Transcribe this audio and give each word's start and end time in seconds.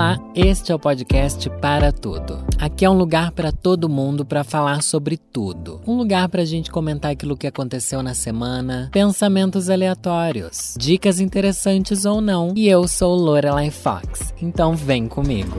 Olá, 0.00 0.18
este 0.34 0.72
é 0.72 0.74
o 0.74 0.78
podcast 0.78 1.50
Para 1.60 1.92
Tudo. 1.92 2.42
Aqui 2.58 2.86
é 2.86 2.90
um 2.90 2.96
lugar 2.96 3.32
para 3.32 3.52
todo 3.52 3.86
mundo 3.86 4.24
para 4.24 4.42
falar 4.42 4.82
sobre 4.82 5.18
tudo. 5.18 5.82
Um 5.86 5.94
lugar 5.94 6.26
para 6.30 6.40
a 6.40 6.44
gente 6.46 6.70
comentar 6.70 7.10
aquilo 7.10 7.36
que 7.36 7.46
aconteceu 7.46 8.02
na 8.02 8.14
semana, 8.14 8.88
pensamentos 8.90 9.68
aleatórios, 9.68 10.74
dicas 10.78 11.20
interessantes 11.20 12.06
ou 12.06 12.22
não. 12.22 12.54
E 12.56 12.66
eu 12.66 12.88
sou 12.88 13.14
Lorelai 13.14 13.70
Fox, 13.70 14.32
então 14.40 14.74
vem 14.74 15.06
comigo. 15.06 15.58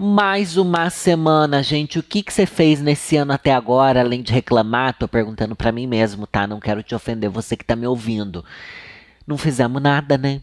Mais 0.00 0.56
uma 0.56 0.88
semana, 0.88 1.62
gente. 1.62 1.98
O 1.98 2.02
que 2.02 2.22
que 2.22 2.32
você 2.32 2.46
fez 2.46 2.80
nesse 2.80 3.18
ano 3.18 3.34
até 3.34 3.52
agora, 3.52 4.00
além 4.00 4.22
de 4.22 4.32
reclamar? 4.32 4.96
Tô 4.98 5.06
perguntando 5.06 5.54
para 5.54 5.70
mim 5.70 5.86
mesmo, 5.86 6.26
tá? 6.26 6.46
Não 6.46 6.58
quero 6.58 6.82
te 6.82 6.94
ofender, 6.94 7.28
você 7.28 7.54
que 7.54 7.66
tá 7.66 7.76
me 7.76 7.86
ouvindo. 7.86 8.42
Não 9.26 9.36
fizemos 9.36 9.82
nada, 9.82 10.16
né? 10.16 10.40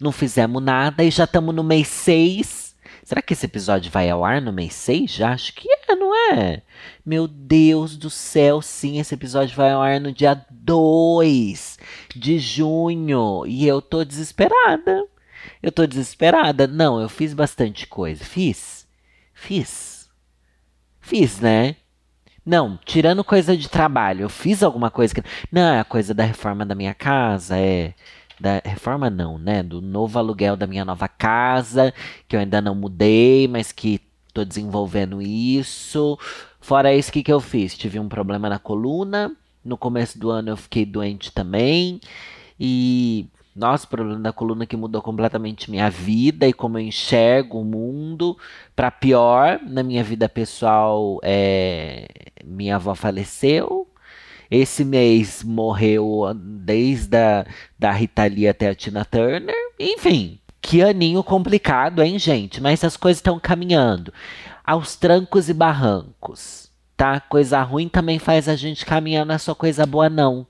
Não 0.00 0.12
fizemos 0.12 0.62
nada 0.62 1.02
e 1.02 1.10
já 1.10 1.24
estamos 1.24 1.54
no 1.54 1.64
mês 1.64 1.88
6. 1.88 2.76
Será 3.02 3.20
que 3.20 3.32
esse 3.32 3.46
episódio 3.46 3.90
vai 3.90 4.08
ao 4.08 4.24
ar 4.24 4.40
no 4.40 4.52
mês 4.52 4.74
6? 4.74 5.10
Já 5.10 5.32
acho 5.32 5.52
que 5.54 5.68
é, 5.88 5.96
não 5.96 6.14
é? 6.32 6.62
Meu 7.04 7.26
Deus 7.26 7.96
do 7.96 8.10
céu, 8.10 8.62
sim, 8.62 9.00
esse 9.00 9.14
episódio 9.14 9.56
vai 9.56 9.72
ao 9.72 9.82
ar 9.82 10.00
no 10.00 10.12
dia 10.12 10.40
2 10.50 11.78
de 12.14 12.38
junho. 12.38 13.44
E 13.46 13.66
eu 13.66 13.82
tô 13.82 14.04
desesperada. 14.04 15.04
Eu 15.62 15.72
tô 15.72 15.86
desesperada. 15.86 16.66
Não, 16.66 17.00
eu 17.00 17.08
fiz 17.08 17.34
bastante 17.34 17.86
coisa. 17.86 18.24
Fiz. 18.24 18.86
Fiz. 19.34 20.08
Fiz, 21.00 21.40
né? 21.40 21.76
Não, 22.44 22.78
tirando 22.84 23.24
coisa 23.24 23.56
de 23.56 23.68
trabalho, 23.68 24.22
eu 24.22 24.28
fiz 24.28 24.62
alguma 24.62 24.90
coisa 24.90 25.14
que. 25.14 25.22
Não, 25.52 25.74
é 25.74 25.80
a 25.80 25.84
coisa 25.84 26.14
da 26.14 26.24
reforma 26.24 26.64
da 26.64 26.74
minha 26.74 26.94
casa, 26.94 27.58
é 27.58 27.94
da 28.40 28.60
reforma 28.64 29.10
não, 29.10 29.38
né? 29.38 29.62
Do 29.62 29.80
novo 29.80 30.18
aluguel 30.18 30.56
da 30.56 30.66
minha 30.66 30.84
nova 30.84 31.08
casa, 31.08 31.92
que 32.26 32.36
eu 32.36 32.40
ainda 32.40 32.60
não 32.60 32.74
mudei, 32.74 33.48
mas 33.48 33.72
que 33.72 34.00
tô 34.32 34.44
desenvolvendo 34.44 35.20
isso. 35.20 36.18
Fora 36.60 36.94
isso, 36.94 37.10
o 37.10 37.12
que, 37.12 37.22
que 37.22 37.32
eu 37.32 37.40
fiz? 37.40 37.76
Tive 37.76 37.98
um 37.98 38.08
problema 38.08 38.48
na 38.48 38.58
coluna. 38.58 39.32
No 39.64 39.76
começo 39.76 40.18
do 40.18 40.30
ano 40.30 40.50
eu 40.50 40.56
fiquei 40.56 40.86
doente 40.86 41.32
também. 41.32 42.00
E 42.58 43.26
nossa, 43.58 43.86
o 43.86 43.88
problema 43.88 44.20
da 44.20 44.32
coluna 44.32 44.66
que 44.66 44.76
mudou 44.76 45.02
completamente 45.02 45.68
minha 45.68 45.90
vida 45.90 46.46
e 46.46 46.52
como 46.52 46.78
eu 46.78 46.82
enxergo 46.82 47.60
o 47.60 47.64
mundo. 47.64 48.38
Para 48.76 48.90
pior, 48.90 49.60
na 49.66 49.82
minha 49.82 50.04
vida 50.04 50.28
pessoal, 50.28 51.18
é... 51.22 52.06
minha 52.44 52.76
avó 52.76 52.94
faleceu. 52.94 53.88
Esse 54.50 54.84
mês 54.84 55.42
morreu 55.42 56.32
desde 56.34 57.16
a 57.16 57.46
da 57.78 57.92
Rita 57.92 58.24
Lee 58.24 58.48
até 58.48 58.68
a 58.68 58.74
Tina 58.74 59.04
Turner. 59.04 59.54
Enfim, 59.78 60.38
que 60.60 60.82
aninho 60.82 61.22
complicado, 61.22 62.02
hein, 62.02 62.18
gente? 62.18 62.60
Mas 62.60 62.82
as 62.82 62.96
coisas 62.96 63.18
estão 63.18 63.38
caminhando. 63.38 64.12
Aos 64.64 64.96
trancos 64.96 65.48
e 65.48 65.54
barrancos, 65.54 66.70
tá? 66.96 67.20
Coisa 67.20 67.62
ruim 67.62 67.88
também 67.88 68.18
faz 68.18 68.48
a 68.48 68.56
gente 68.56 68.84
caminhar, 68.84 69.24
não 69.24 69.34
é 69.34 69.38
só 69.38 69.54
coisa 69.54 69.86
boa, 69.86 70.08
não. 70.08 70.46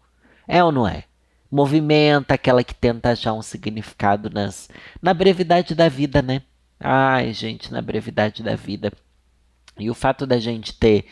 É 0.46 0.62
ou 0.62 0.72
não 0.72 0.86
é? 0.88 1.04
Movimenta 1.50 2.34
aquela 2.34 2.62
que 2.64 2.74
tenta 2.74 3.10
achar 3.10 3.32
um 3.32 3.42
significado 3.42 4.30
nas, 4.30 4.68
na 5.00 5.14
brevidade 5.14 5.74
da 5.74 5.88
vida, 5.88 6.22
né? 6.22 6.42
Ai, 6.80 7.32
gente, 7.32 7.72
na 7.72 7.82
brevidade 7.82 8.42
da 8.42 8.54
vida. 8.54 8.92
E 9.78 9.90
o 9.90 9.94
fato 9.94 10.26
da 10.26 10.38
gente 10.38 10.74
ter 10.74 11.06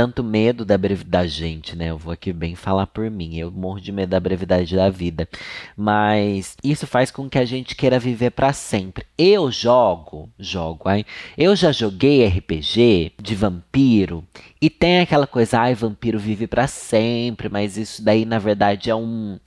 tanto 0.00 0.24
medo 0.24 0.64
da 0.64 0.78
brevidade 0.78 1.10
da 1.10 1.26
gente, 1.26 1.76
né? 1.76 1.90
Eu 1.90 1.98
vou 1.98 2.10
aqui 2.10 2.32
bem 2.32 2.54
falar 2.54 2.86
por 2.86 3.10
mim. 3.10 3.36
Eu 3.36 3.50
morro 3.50 3.78
de 3.78 3.92
medo 3.92 4.08
da 4.08 4.18
brevidade 4.18 4.74
da 4.74 4.88
vida. 4.88 5.28
Mas 5.76 6.56
isso 6.64 6.86
faz 6.86 7.10
com 7.10 7.28
que 7.28 7.38
a 7.38 7.44
gente 7.44 7.76
queira 7.76 7.98
viver 7.98 8.30
para 8.30 8.50
sempre. 8.54 9.04
Eu 9.18 9.50
jogo, 9.52 10.30
jogo, 10.38 10.88
ai. 10.88 11.04
Eu 11.36 11.54
já 11.54 11.70
joguei 11.70 12.26
RPG 12.26 13.12
de 13.20 13.34
vampiro 13.34 14.24
e 14.58 14.70
tem 14.70 15.00
aquela 15.00 15.26
coisa, 15.26 15.60
ai, 15.60 15.74
vampiro 15.74 16.18
vive 16.18 16.46
para 16.46 16.66
sempre, 16.66 17.50
mas 17.50 17.76
isso 17.76 18.02
daí 18.02 18.24
na 18.24 18.38
verdade 18.38 18.88
é 18.88 18.94
um 18.94 19.38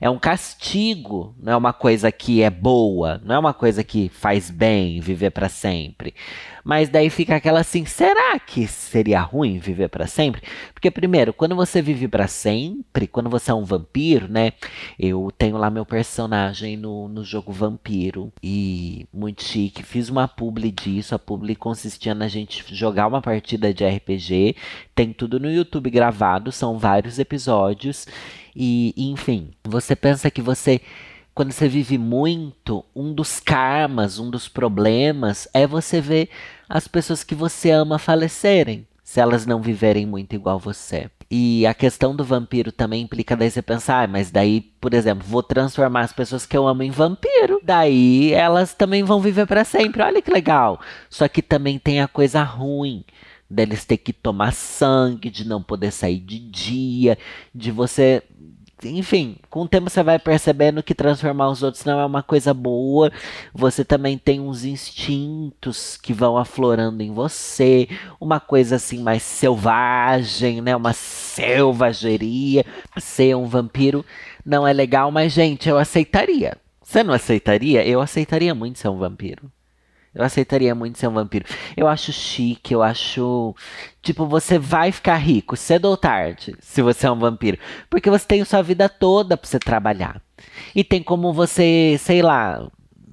é 0.00 0.10
um 0.10 0.18
castigo, 0.18 1.34
não 1.40 1.52
é 1.52 1.56
uma 1.56 1.72
coisa 1.72 2.12
que 2.12 2.42
é 2.42 2.50
boa, 2.50 3.20
não 3.24 3.34
é 3.34 3.38
uma 3.38 3.54
coisa 3.54 3.82
que 3.82 4.08
faz 4.08 4.50
bem 4.50 5.00
viver 5.00 5.30
para 5.30 5.48
sempre. 5.48 6.14
Mas 6.64 6.88
daí 6.88 7.08
fica 7.10 7.36
aquela 7.36 7.60
assim, 7.60 7.84
será 7.84 8.38
que 8.40 8.66
seria 8.66 9.20
ruim 9.20 9.58
viver 9.58 9.88
para 9.88 10.06
sempre? 10.06 10.42
Porque 10.74 10.90
primeiro, 10.90 11.32
quando 11.32 11.54
você 11.54 11.80
vive 11.80 12.08
para 12.08 12.26
sempre, 12.26 13.06
quando 13.06 13.30
você 13.30 13.52
é 13.52 13.54
um 13.54 13.64
vampiro, 13.64 14.26
né? 14.28 14.52
Eu 14.98 15.32
tenho 15.38 15.56
lá 15.56 15.70
meu 15.70 15.86
personagem 15.86 16.76
no, 16.76 17.06
no 17.08 17.22
jogo 17.22 17.52
Vampiro 17.52 18.32
e 18.42 19.06
muito 19.14 19.44
chique. 19.44 19.84
Fiz 19.84 20.08
uma 20.08 20.26
publi 20.26 20.72
disso, 20.72 21.14
a 21.14 21.18
publi 21.20 21.54
consistia 21.54 22.14
na 22.14 22.26
gente 22.26 22.64
jogar 22.74 23.06
uma 23.06 23.22
partida 23.22 23.72
de 23.72 23.86
RPG. 23.86 24.56
Tem 24.92 25.12
tudo 25.12 25.38
no 25.38 25.50
YouTube 25.50 25.88
gravado, 25.88 26.50
são 26.50 26.78
vários 26.78 27.20
episódios 27.20 28.06
e 28.56 29.10
enfim, 29.10 29.50
você 29.64 29.94
pensa 29.94 30.30
que 30.30 30.40
você 30.40 30.80
quando 31.36 31.52
você 31.52 31.68
vive 31.68 31.98
muito, 31.98 32.82
um 32.94 33.12
dos 33.12 33.38
karmas, 33.38 34.18
um 34.18 34.30
dos 34.30 34.48
problemas 34.48 35.46
é 35.52 35.66
você 35.66 36.00
ver 36.00 36.30
as 36.66 36.88
pessoas 36.88 37.22
que 37.22 37.34
você 37.34 37.70
ama 37.70 37.98
falecerem, 37.98 38.86
se 39.04 39.20
elas 39.20 39.44
não 39.44 39.60
viverem 39.60 40.06
muito 40.06 40.34
igual 40.34 40.58
você. 40.58 41.10
E 41.30 41.66
a 41.66 41.74
questão 41.74 42.16
do 42.16 42.24
vampiro 42.24 42.70
também 42.72 43.02
implica 43.02 43.36
daí 43.36 43.50
você 43.50 43.60
pensar, 43.60 44.04
ah, 44.04 44.06
mas 44.06 44.30
daí, 44.30 44.60
por 44.80 44.94
exemplo, 44.94 45.26
vou 45.28 45.42
transformar 45.42 46.02
as 46.02 46.12
pessoas 46.12 46.46
que 46.46 46.56
eu 46.56 46.66
amo 46.66 46.84
em 46.84 46.90
vampiro. 46.90 47.60
Daí 47.62 48.32
elas 48.32 48.72
também 48.72 49.02
vão 49.02 49.20
viver 49.20 49.46
para 49.46 49.64
sempre. 49.64 50.02
Olha 50.02 50.22
que 50.22 50.30
legal. 50.30 50.80
Só 51.10 51.26
que 51.26 51.42
também 51.42 51.78
tem 51.78 52.00
a 52.00 52.08
coisa 52.08 52.42
ruim 52.42 53.04
deles 53.48 53.84
ter 53.84 53.96
que 53.96 54.12
tomar 54.12 54.52
sangue, 54.52 55.30
de 55.30 55.46
não 55.46 55.62
poder 55.62 55.92
sair 55.92 56.18
de 56.18 56.38
dia, 56.38 57.18
de 57.54 57.70
você 57.70 58.22
enfim, 58.84 59.36
com 59.48 59.62
o 59.62 59.68
tempo 59.68 59.88
você 59.88 60.02
vai 60.02 60.18
percebendo 60.18 60.82
que 60.82 60.94
transformar 60.94 61.48
os 61.48 61.62
outros 61.62 61.84
não 61.84 61.98
é 61.98 62.04
uma 62.04 62.22
coisa 62.22 62.52
boa. 62.52 63.10
Você 63.54 63.84
também 63.84 64.18
tem 64.18 64.38
uns 64.38 64.64
instintos 64.64 65.96
que 65.96 66.12
vão 66.12 66.36
aflorando 66.36 67.02
em 67.02 67.12
você, 67.12 67.88
uma 68.20 68.38
coisa 68.38 68.76
assim 68.76 68.98
mais 69.02 69.22
selvagem, 69.22 70.60
né? 70.60 70.76
Uma 70.76 70.92
selvageria. 70.92 72.64
Ser 72.98 73.34
um 73.34 73.46
vampiro 73.46 74.04
não 74.44 74.66
é 74.66 74.72
legal, 74.72 75.10
mas 75.10 75.32
gente, 75.32 75.68
eu 75.68 75.78
aceitaria. 75.78 76.56
Você 76.82 77.02
não 77.02 77.14
aceitaria? 77.14 77.86
Eu 77.86 78.00
aceitaria 78.00 78.54
muito 78.54 78.78
ser 78.78 78.88
um 78.88 78.98
vampiro. 78.98 79.50
Eu 80.16 80.24
aceitaria 80.24 80.74
muito 80.74 80.98
ser 80.98 81.08
um 81.08 81.12
vampiro. 81.12 81.44
Eu 81.76 81.86
acho 81.86 82.12
chique, 82.12 82.72
eu 82.72 82.82
acho. 82.82 83.54
Tipo, 84.02 84.26
você 84.26 84.58
vai 84.58 84.90
ficar 84.90 85.16
rico 85.16 85.56
cedo 85.56 85.86
ou 85.86 85.96
tarde 85.96 86.56
se 86.60 86.80
você 86.80 87.06
é 87.06 87.10
um 87.10 87.18
vampiro. 87.18 87.58
Porque 87.90 88.10
você 88.10 88.26
tem 88.26 88.44
sua 88.44 88.62
vida 88.62 88.88
toda 88.88 89.36
pra 89.36 89.48
você 89.48 89.58
trabalhar. 89.58 90.22
E 90.74 90.82
tem 90.82 91.02
como 91.02 91.32
você, 91.32 91.96
sei 91.98 92.22
lá, 92.22 92.66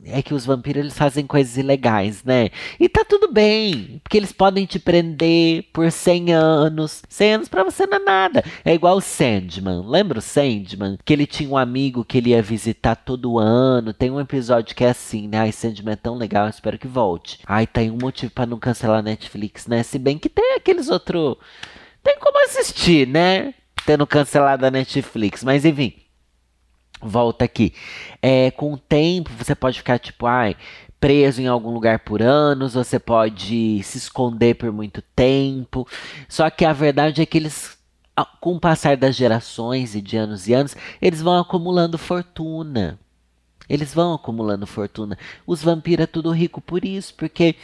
é 0.05 0.21
que 0.21 0.33
os 0.33 0.45
vampiros 0.45 0.81
eles 0.81 0.97
fazem 0.97 1.25
coisas 1.25 1.57
ilegais, 1.57 2.23
né? 2.23 2.49
E 2.79 2.89
tá 2.89 3.05
tudo 3.05 3.31
bem, 3.31 4.01
porque 4.03 4.17
eles 4.17 4.31
podem 4.31 4.65
te 4.65 4.79
prender 4.79 5.65
por 5.71 5.91
100 5.91 6.33
anos. 6.33 7.01
100 7.07 7.33
anos 7.33 7.49
para 7.49 7.63
você 7.63 7.85
não 7.85 7.97
é 7.97 7.99
nada. 7.99 8.43
É 8.65 8.73
igual 8.73 8.97
o 8.97 9.01
Sandman. 9.01 9.83
Lembra 9.87 10.19
o 10.19 10.21
Sandman? 10.21 10.97
Que 11.03 11.13
ele 11.13 11.25
tinha 11.25 11.49
um 11.49 11.57
amigo 11.57 12.03
que 12.03 12.17
ele 12.17 12.31
ia 12.31 12.41
visitar 12.41 12.95
todo 12.95 13.39
ano. 13.39 13.93
Tem 13.93 14.11
um 14.11 14.19
episódio 14.19 14.75
que 14.75 14.83
é 14.83 14.89
assim, 14.89 15.27
né? 15.27 15.39
Ai, 15.39 15.51
Sandman 15.51 15.93
é 15.93 15.97
tão 15.97 16.15
legal, 16.15 16.47
espero 16.47 16.77
que 16.77 16.87
volte. 16.87 17.39
Ai, 17.45 17.65
tem 17.65 17.89
um 17.89 17.97
motivo 17.97 18.31
para 18.31 18.45
não 18.45 18.59
cancelar 18.59 18.99
a 18.99 19.03
Netflix, 19.03 19.67
né? 19.67 19.83
Se 19.83 19.97
bem 19.97 20.17
que 20.17 20.29
tem 20.29 20.55
aqueles 20.55 20.89
outros. 20.89 21.37
Tem 22.03 22.17
como 22.19 22.43
assistir, 22.43 23.07
né? 23.07 23.53
Tendo 23.85 24.05
cancelado 24.05 24.65
a 24.65 24.71
Netflix. 24.71 25.43
Mas 25.43 25.65
enfim 25.65 26.02
volta 27.03 27.45
aqui. 27.45 27.73
É, 28.21 28.51
com 28.51 28.73
o 28.73 28.77
tempo, 28.77 29.31
você 29.37 29.53
pode 29.53 29.77
ficar 29.77 29.99
tipo, 29.99 30.25
ai, 30.25 30.55
preso 30.99 31.41
em 31.41 31.47
algum 31.47 31.71
lugar 31.71 31.99
por 31.99 32.21
anos, 32.21 32.75
você 32.75 32.97
pode 32.97 33.83
se 33.83 33.97
esconder 33.97 34.55
por 34.55 34.71
muito 34.71 35.01
tempo. 35.15 35.85
Só 36.29 36.49
que 36.49 36.63
a 36.63 36.71
verdade 36.71 37.21
é 37.21 37.25
que 37.25 37.37
eles, 37.37 37.77
com 38.39 38.55
o 38.55 38.59
passar 38.59 38.95
das 38.95 39.15
gerações 39.15 39.95
e 39.95 40.01
de 40.01 40.15
anos 40.15 40.47
e 40.47 40.53
anos, 40.53 40.77
eles 41.01 41.21
vão 41.21 41.37
acumulando 41.37 41.97
fortuna. 41.97 42.97
Eles 43.67 43.93
vão 43.93 44.13
acumulando 44.13 44.65
fortuna. 44.65 45.17
Os 45.45 45.61
vampiros 45.61 46.03
é 46.03 46.07
tudo 46.07 46.31
rico 46.31 46.61
por 46.61 46.85
isso, 46.85 47.13
porque 47.15 47.55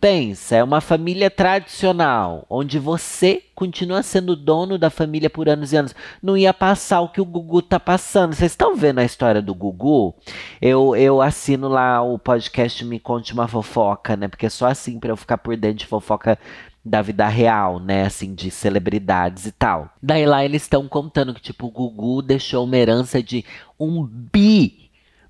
Pensa, 0.00 0.54
é 0.54 0.62
uma 0.62 0.80
família 0.80 1.28
tradicional, 1.28 2.46
onde 2.48 2.78
você 2.78 3.42
continua 3.52 4.00
sendo 4.00 4.36
dono 4.36 4.78
da 4.78 4.90
família 4.90 5.28
por 5.28 5.48
anos 5.48 5.72
e 5.72 5.76
anos. 5.76 5.92
Não 6.22 6.36
ia 6.36 6.54
passar 6.54 7.00
o 7.00 7.08
que 7.08 7.20
o 7.20 7.24
Gugu 7.24 7.60
tá 7.62 7.80
passando. 7.80 8.32
Vocês 8.32 8.52
estão 8.52 8.76
vendo 8.76 9.00
a 9.00 9.04
história 9.04 9.42
do 9.42 9.52
Gugu? 9.52 10.14
Eu, 10.62 10.94
eu 10.94 11.20
assino 11.20 11.66
lá 11.66 12.00
o 12.00 12.16
podcast 12.16 12.84
Me 12.84 13.00
Conte 13.00 13.32
uma 13.32 13.48
Fofoca, 13.48 14.16
né? 14.16 14.28
Porque 14.28 14.46
é 14.46 14.50
só 14.50 14.68
assim 14.68 15.00
para 15.00 15.10
eu 15.10 15.16
ficar 15.16 15.38
por 15.38 15.56
dentro 15.56 15.78
de 15.78 15.86
fofoca 15.86 16.38
da 16.84 17.02
vida 17.02 17.26
real, 17.26 17.80
né? 17.80 18.04
Assim, 18.04 18.34
de 18.34 18.52
celebridades 18.52 19.46
e 19.46 19.52
tal. 19.52 19.90
Daí 20.00 20.24
lá 20.24 20.44
eles 20.44 20.62
estão 20.62 20.86
contando 20.86 21.34
que, 21.34 21.42
tipo, 21.42 21.66
o 21.66 21.70
Gugu 21.72 22.22
deixou 22.22 22.64
uma 22.64 22.76
herança 22.76 23.20
de 23.20 23.44
um 23.80 24.04
bi 24.04 24.87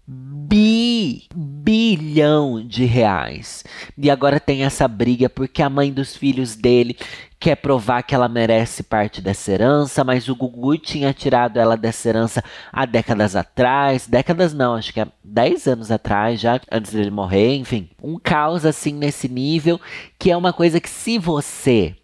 bi, 0.09 1.29
bilhão 1.35 2.67
de 2.67 2.87
reais. 2.87 3.63
E 3.97 4.11
agora 4.11 4.41
tem 4.41 4.65
essa 4.65 4.89
briga 4.89 5.29
porque 5.29 5.63
a 5.63 5.69
mãe 5.69 5.93
dos 5.93 6.17
filhos 6.17 6.57
dele 6.57 6.97
quer 7.39 7.57
provar 7.57 8.03
que 8.03 8.15
ela 8.15 8.29
merece 8.29 8.83
parte 8.83 9.21
dessa 9.21 9.53
herança, 9.53 10.03
mas 10.03 10.29
o 10.29 10.35
Gugu 10.35 10.79
tinha 10.79 11.13
tirado 11.13 11.59
ela 11.59 11.77
dessa 11.77 12.09
herança 12.09 12.43
há 12.73 12.87
décadas 12.87 13.37
atrás, 13.37 14.07
décadas 14.07 14.55
não, 14.55 14.75
acho 14.75 14.93
que 14.93 15.01
há 15.01 15.09
10 15.23 15.69
anos 15.69 15.91
atrás 15.91 16.41
já, 16.41 16.59
antes 16.73 16.93
dele 16.93 17.11
morrer, 17.11 17.55
enfim. 17.57 17.91
Um 18.03 18.19
caos 18.19 18.65
assim 18.65 18.93
nesse 18.93 19.29
nível, 19.29 19.79
que 20.19 20.31
é 20.31 20.37
uma 20.37 20.53
coisa 20.53 20.81
que 20.81 20.91
se 20.91 21.19
você 21.19 21.95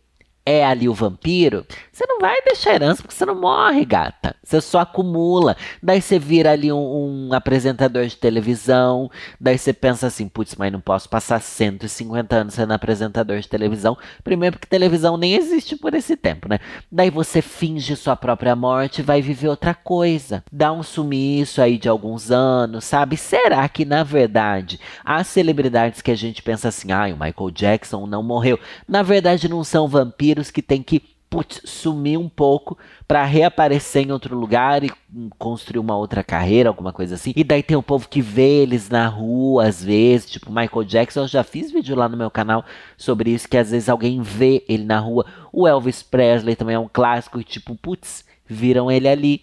é 0.46 0.64
ali 0.64 0.88
o 0.88 0.94
vampiro, 0.94 1.66
você 1.90 2.04
não 2.06 2.18
vai 2.18 2.40
deixar 2.42 2.74
herança 2.74 3.02
porque 3.02 3.14
você 3.14 3.24
não 3.24 3.40
morre, 3.40 3.84
gata. 3.84 4.36
Você 4.42 4.60
só 4.60 4.80
acumula. 4.80 5.56
Daí 5.82 6.02
você 6.02 6.18
vira 6.18 6.52
ali 6.52 6.70
um, 6.70 7.28
um 7.28 7.32
apresentador 7.32 8.06
de 8.06 8.16
televisão. 8.16 9.10
Daí 9.40 9.56
você 9.56 9.72
pensa 9.72 10.06
assim, 10.06 10.28
putz, 10.28 10.54
mas 10.56 10.70
não 10.70 10.80
posso 10.80 11.08
passar 11.08 11.40
150 11.40 12.36
anos 12.36 12.54
sendo 12.54 12.72
apresentador 12.72 13.40
de 13.40 13.48
televisão. 13.48 13.96
Primeiro 14.22 14.56
porque 14.56 14.66
televisão 14.66 15.16
nem 15.16 15.34
existe 15.34 15.76
por 15.76 15.94
esse 15.94 16.14
tempo, 16.16 16.48
né? 16.48 16.58
Daí 16.92 17.10
você 17.10 17.40
finge 17.40 17.96
sua 17.96 18.16
própria 18.16 18.54
morte 18.54 18.98
e 18.98 19.04
vai 19.04 19.22
viver 19.22 19.48
outra 19.48 19.72
coisa. 19.72 20.44
Dá 20.52 20.72
um 20.72 20.82
sumiço 20.82 21.62
aí 21.62 21.78
de 21.78 21.88
alguns 21.88 22.30
anos, 22.30 22.84
sabe? 22.84 23.16
Será 23.16 23.66
que 23.68 23.84
na 23.84 24.02
verdade 24.02 24.78
as 25.04 25.26
celebridades 25.28 26.02
que 26.02 26.10
a 26.10 26.16
gente 26.16 26.42
pensa 26.42 26.68
assim, 26.68 26.92
ah, 26.92 27.06
o 27.06 27.12
Michael 27.12 27.50
Jackson 27.50 28.06
não 28.06 28.22
morreu, 28.22 28.58
na 28.86 29.02
verdade 29.02 29.48
não 29.48 29.64
são 29.64 29.88
vampiros 29.88 30.33
que 30.50 30.62
tem 30.62 30.82
que 30.82 31.14
putz, 31.34 31.60
sumir 31.64 32.16
um 32.16 32.28
pouco 32.28 32.78
para 33.08 33.24
reaparecer 33.24 34.06
em 34.06 34.12
outro 34.12 34.38
lugar 34.38 34.84
e 34.84 34.92
construir 35.36 35.80
uma 35.80 35.96
outra 35.96 36.22
carreira, 36.22 36.68
alguma 36.68 36.92
coisa 36.92 37.16
assim. 37.16 37.32
E 37.34 37.42
daí 37.42 37.60
tem 37.60 37.76
o 37.76 37.82
povo 37.82 38.08
que 38.08 38.22
vê 38.22 38.62
eles 38.62 38.88
na 38.88 39.08
rua, 39.08 39.66
às 39.66 39.82
vezes, 39.82 40.30
tipo 40.30 40.48
Michael 40.48 40.84
Jackson. 40.84 41.22
Eu 41.22 41.28
já 41.28 41.42
fiz 41.42 41.72
vídeo 41.72 41.96
lá 41.96 42.08
no 42.08 42.16
meu 42.16 42.30
canal 42.30 42.64
sobre 42.96 43.30
isso, 43.30 43.48
que 43.48 43.56
às 43.56 43.72
vezes 43.72 43.88
alguém 43.88 44.22
vê 44.22 44.64
ele 44.68 44.84
na 44.84 45.00
rua. 45.00 45.26
O 45.52 45.66
Elvis 45.66 46.04
Presley 46.04 46.54
também 46.54 46.76
é 46.76 46.78
um 46.78 46.88
clássico, 46.90 47.40
e 47.40 47.44
tipo, 47.44 47.74
putz, 47.74 48.24
viram 48.46 48.88
ele 48.88 49.08
ali. 49.08 49.42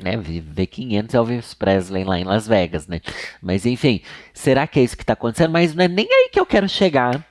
Né, 0.00 0.16
ver 0.16 0.66
500 0.66 1.14
Elvis 1.14 1.54
Presley 1.54 2.04
lá 2.04 2.20
em 2.20 2.24
Las 2.24 2.46
Vegas, 2.46 2.86
né? 2.86 3.00
Mas 3.42 3.66
enfim, 3.66 4.00
será 4.32 4.64
que 4.64 4.78
é 4.78 4.82
isso 4.84 4.96
que 4.96 5.02
está 5.02 5.14
acontecendo? 5.14 5.50
Mas 5.50 5.74
não 5.74 5.84
é 5.84 5.88
nem 5.88 6.06
aí 6.06 6.28
que 6.30 6.38
eu 6.38 6.46
quero 6.46 6.68
chegar. 6.68 7.26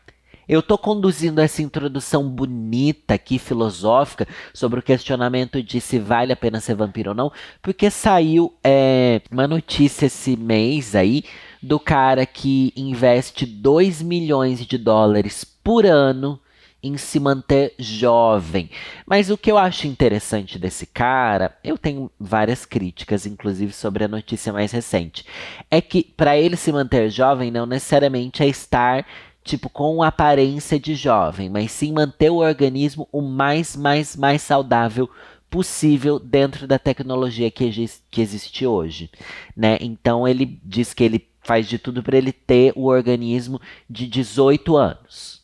Eu 0.48 0.62
estou 0.62 0.78
conduzindo 0.78 1.42
essa 1.42 1.62
introdução 1.62 2.30
bonita 2.30 3.16
aqui, 3.16 3.38
filosófica, 3.38 4.26
sobre 4.54 4.80
o 4.80 4.84
questionamento 4.84 5.62
de 5.62 5.82
se 5.82 6.00
vale 6.00 6.32
a 6.32 6.38
pena 6.38 6.62
ser 6.62 6.76
vampiro 6.76 7.10
ou 7.10 7.16
não, 7.16 7.32
porque 7.62 7.90
saiu 7.90 8.54
é, 8.64 9.22
uma 9.30 9.48
notícia 9.48 10.06
esse 10.06 10.38
mês 10.38 10.96
aí 10.96 11.26
do 11.62 11.80
cara 11.80 12.26
que 12.26 12.72
investe 12.78 13.46
2 13.46 14.02
milhões 14.02 14.66
de 14.66 14.78
dólares 14.78 15.44
por 15.44 15.86
ano 15.86 16.40
em 16.82 16.96
se 16.96 17.20
manter 17.20 17.74
jovem. 17.78 18.70
Mas 19.06 19.30
o 19.30 19.38
que 19.38 19.52
eu 19.52 19.58
acho 19.58 19.88
interessante 19.88 20.60
desse 20.60 20.86
cara, 20.86 21.58
eu 21.64 21.78
tenho 21.78 22.10
várias 22.20 22.66
críticas, 22.66 23.26
inclusive 23.26 23.74
sobre 23.74 24.04
a 24.04 24.08
notícia 24.08 24.54
mais 24.54 24.72
recente, 24.72 25.26
é 25.70 25.82
que 25.82 26.04
para 26.04 26.38
ele 26.38 26.56
se 26.56 26.72
manter 26.72 27.10
jovem 27.10 27.52
não 27.52 27.66
necessariamente 27.66 28.44
é 28.44 28.48
estar 28.48 29.06
tipo, 29.48 29.70
com 29.70 30.04
aparência 30.04 30.80
de 30.80 30.94
jovem, 30.94 31.50
mas 31.50 31.72
sim 31.72 31.92
manter 31.92 32.30
o 32.30 32.36
organismo 32.36 33.08
o 33.12 33.22
mais, 33.22 33.76
mais, 33.76 34.16
mais 34.16 34.42
saudável 34.42 35.10
possível 35.50 36.20
dentro 36.20 36.68
da 36.68 36.78
tecnologia 36.78 37.50
que, 37.50 37.72
que 38.12 38.22
existe 38.22 38.66
hoje, 38.66 39.10
né? 39.56 39.78
Então 39.82 40.28
ele 40.28 40.60
diz 40.64 40.94
que 40.94 41.04
ele 41.04 41.28
faz 41.42 41.68
de 41.68 41.80
tudo 41.80 42.04
para 42.04 42.18
ele 42.18 42.34
ter 42.34 42.74
o 42.76 42.86
organismo 42.88 43.60
de 43.90 44.06
18 44.08 44.76
anos. 44.76 45.42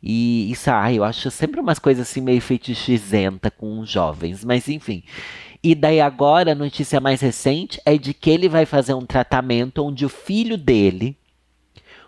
E 0.00 0.50
isso, 0.52 0.70
ah, 0.70 0.92
eu 0.92 1.02
acho 1.02 1.30
sempre 1.32 1.60
umas 1.60 1.80
coisas 1.80 2.08
assim 2.08 2.20
meio 2.20 2.40
fetichizenta 2.40 3.50
com 3.50 3.80
os 3.80 3.90
jovens, 3.90 4.44
mas 4.44 4.68
enfim. 4.68 5.02
E 5.62 5.74
daí 5.74 6.00
agora 6.00 6.52
a 6.52 6.54
notícia 6.54 7.00
mais 7.00 7.20
recente 7.20 7.80
é 7.84 7.98
de 7.98 8.14
que 8.14 8.30
ele 8.30 8.48
vai 8.48 8.64
fazer 8.64 8.94
um 8.94 9.04
tratamento 9.04 9.84
onde 9.84 10.06
o 10.06 10.08
filho 10.08 10.56
dele, 10.56 11.16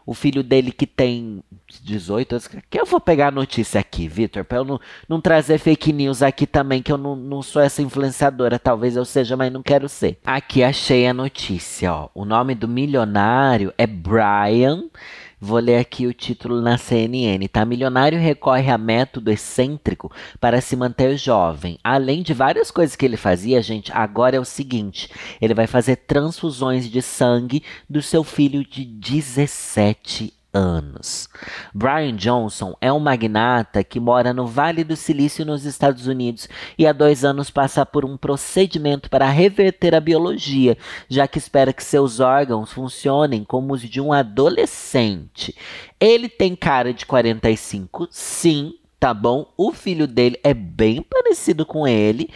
o 0.08 0.14
filho 0.14 0.42
dele 0.42 0.72
que 0.72 0.86
tem 0.86 1.44
18 1.82 2.32
anos. 2.32 2.48
Que 2.70 2.80
eu 2.80 2.86
vou 2.86 2.98
pegar 2.98 3.28
a 3.28 3.30
notícia 3.30 3.78
aqui, 3.78 4.08
Vitor, 4.08 4.42
para 4.42 4.56
eu 4.56 4.64
não, 4.64 4.80
não 5.06 5.20
trazer 5.20 5.58
fake 5.58 5.92
news 5.92 6.22
aqui 6.22 6.46
também, 6.46 6.82
que 6.82 6.90
eu 6.90 6.96
não, 6.96 7.14
não 7.14 7.42
sou 7.42 7.60
essa 7.60 7.82
influenciadora. 7.82 8.58
Talvez 8.58 8.96
eu 8.96 9.04
seja, 9.04 9.36
mas 9.36 9.52
não 9.52 9.62
quero 9.62 9.86
ser. 9.86 10.18
Aqui 10.24 10.62
achei 10.62 11.06
a 11.06 11.12
notícia, 11.12 11.92
ó. 11.92 12.08
O 12.14 12.24
nome 12.24 12.54
do 12.54 12.66
milionário 12.66 13.70
é 13.76 13.86
Brian. 13.86 14.84
Vou 15.40 15.58
ler 15.58 15.76
aqui 15.76 16.06
o 16.06 16.12
título 16.12 16.60
na 16.60 16.76
CNN, 16.76 17.46
tá? 17.48 17.64
Milionário 17.64 18.18
recorre 18.18 18.70
a 18.70 18.78
método 18.78 19.30
excêntrico 19.30 20.10
para 20.40 20.60
se 20.60 20.74
manter 20.74 21.16
jovem. 21.16 21.78
Além 21.82 22.22
de 22.22 22.34
várias 22.34 22.70
coisas 22.70 22.96
que 22.96 23.04
ele 23.04 23.16
fazia, 23.16 23.62
gente, 23.62 23.92
agora 23.92 24.36
é 24.36 24.40
o 24.40 24.44
seguinte: 24.44 25.08
ele 25.40 25.54
vai 25.54 25.66
fazer 25.66 25.96
transfusões 25.96 26.90
de 26.90 27.00
sangue 27.00 27.62
do 27.88 28.02
seu 28.02 28.24
filho 28.24 28.64
de 28.64 28.84
17 28.84 30.37
anos. 30.58 31.28
Brian 31.72 32.16
Johnson 32.16 32.76
é 32.80 32.92
um 32.92 32.98
magnata 32.98 33.84
que 33.84 34.00
mora 34.00 34.32
no 34.34 34.46
Vale 34.46 34.82
do 34.82 34.96
Silício, 34.96 35.46
nos 35.46 35.64
Estados 35.64 36.06
Unidos, 36.06 36.48
e 36.76 36.86
há 36.86 36.92
dois 36.92 37.24
anos 37.24 37.50
passa 37.50 37.86
por 37.86 38.04
um 38.04 38.16
procedimento 38.16 39.08
para 39.08 39.28
reverter 39.28 39.94
a 39.94 40.00
biologia, 40.00 40.76
já 41.08 41.28
que 41.28 41.38
espera 41.38 41.72
que 41.72 41.82
seus 41.82 42.20
órgãos 42.20 42.72
funcionem 42.72 43.44
como 43.44 43.72
os 43.72 43.82
de 43.82 44.00
um 44.00 44.12
adolescente. 44.12 45.54
Ele 46.00 46.28
tem 46.28 46.56
cara 46.56 46.92
de 46.92 47.06
45, 47.06 48.08
sim, 48.10 48.74
tá 48.98 49.14
bom? 49.14 49.52
O 49.56 49.72
filho 49.72 50.06
dele 50.06 50.38
é 50.42 50.52
bem 50.52 51.02
parecido 51.02 51.64
com 51.64 51.86
ele. 51.86 52.30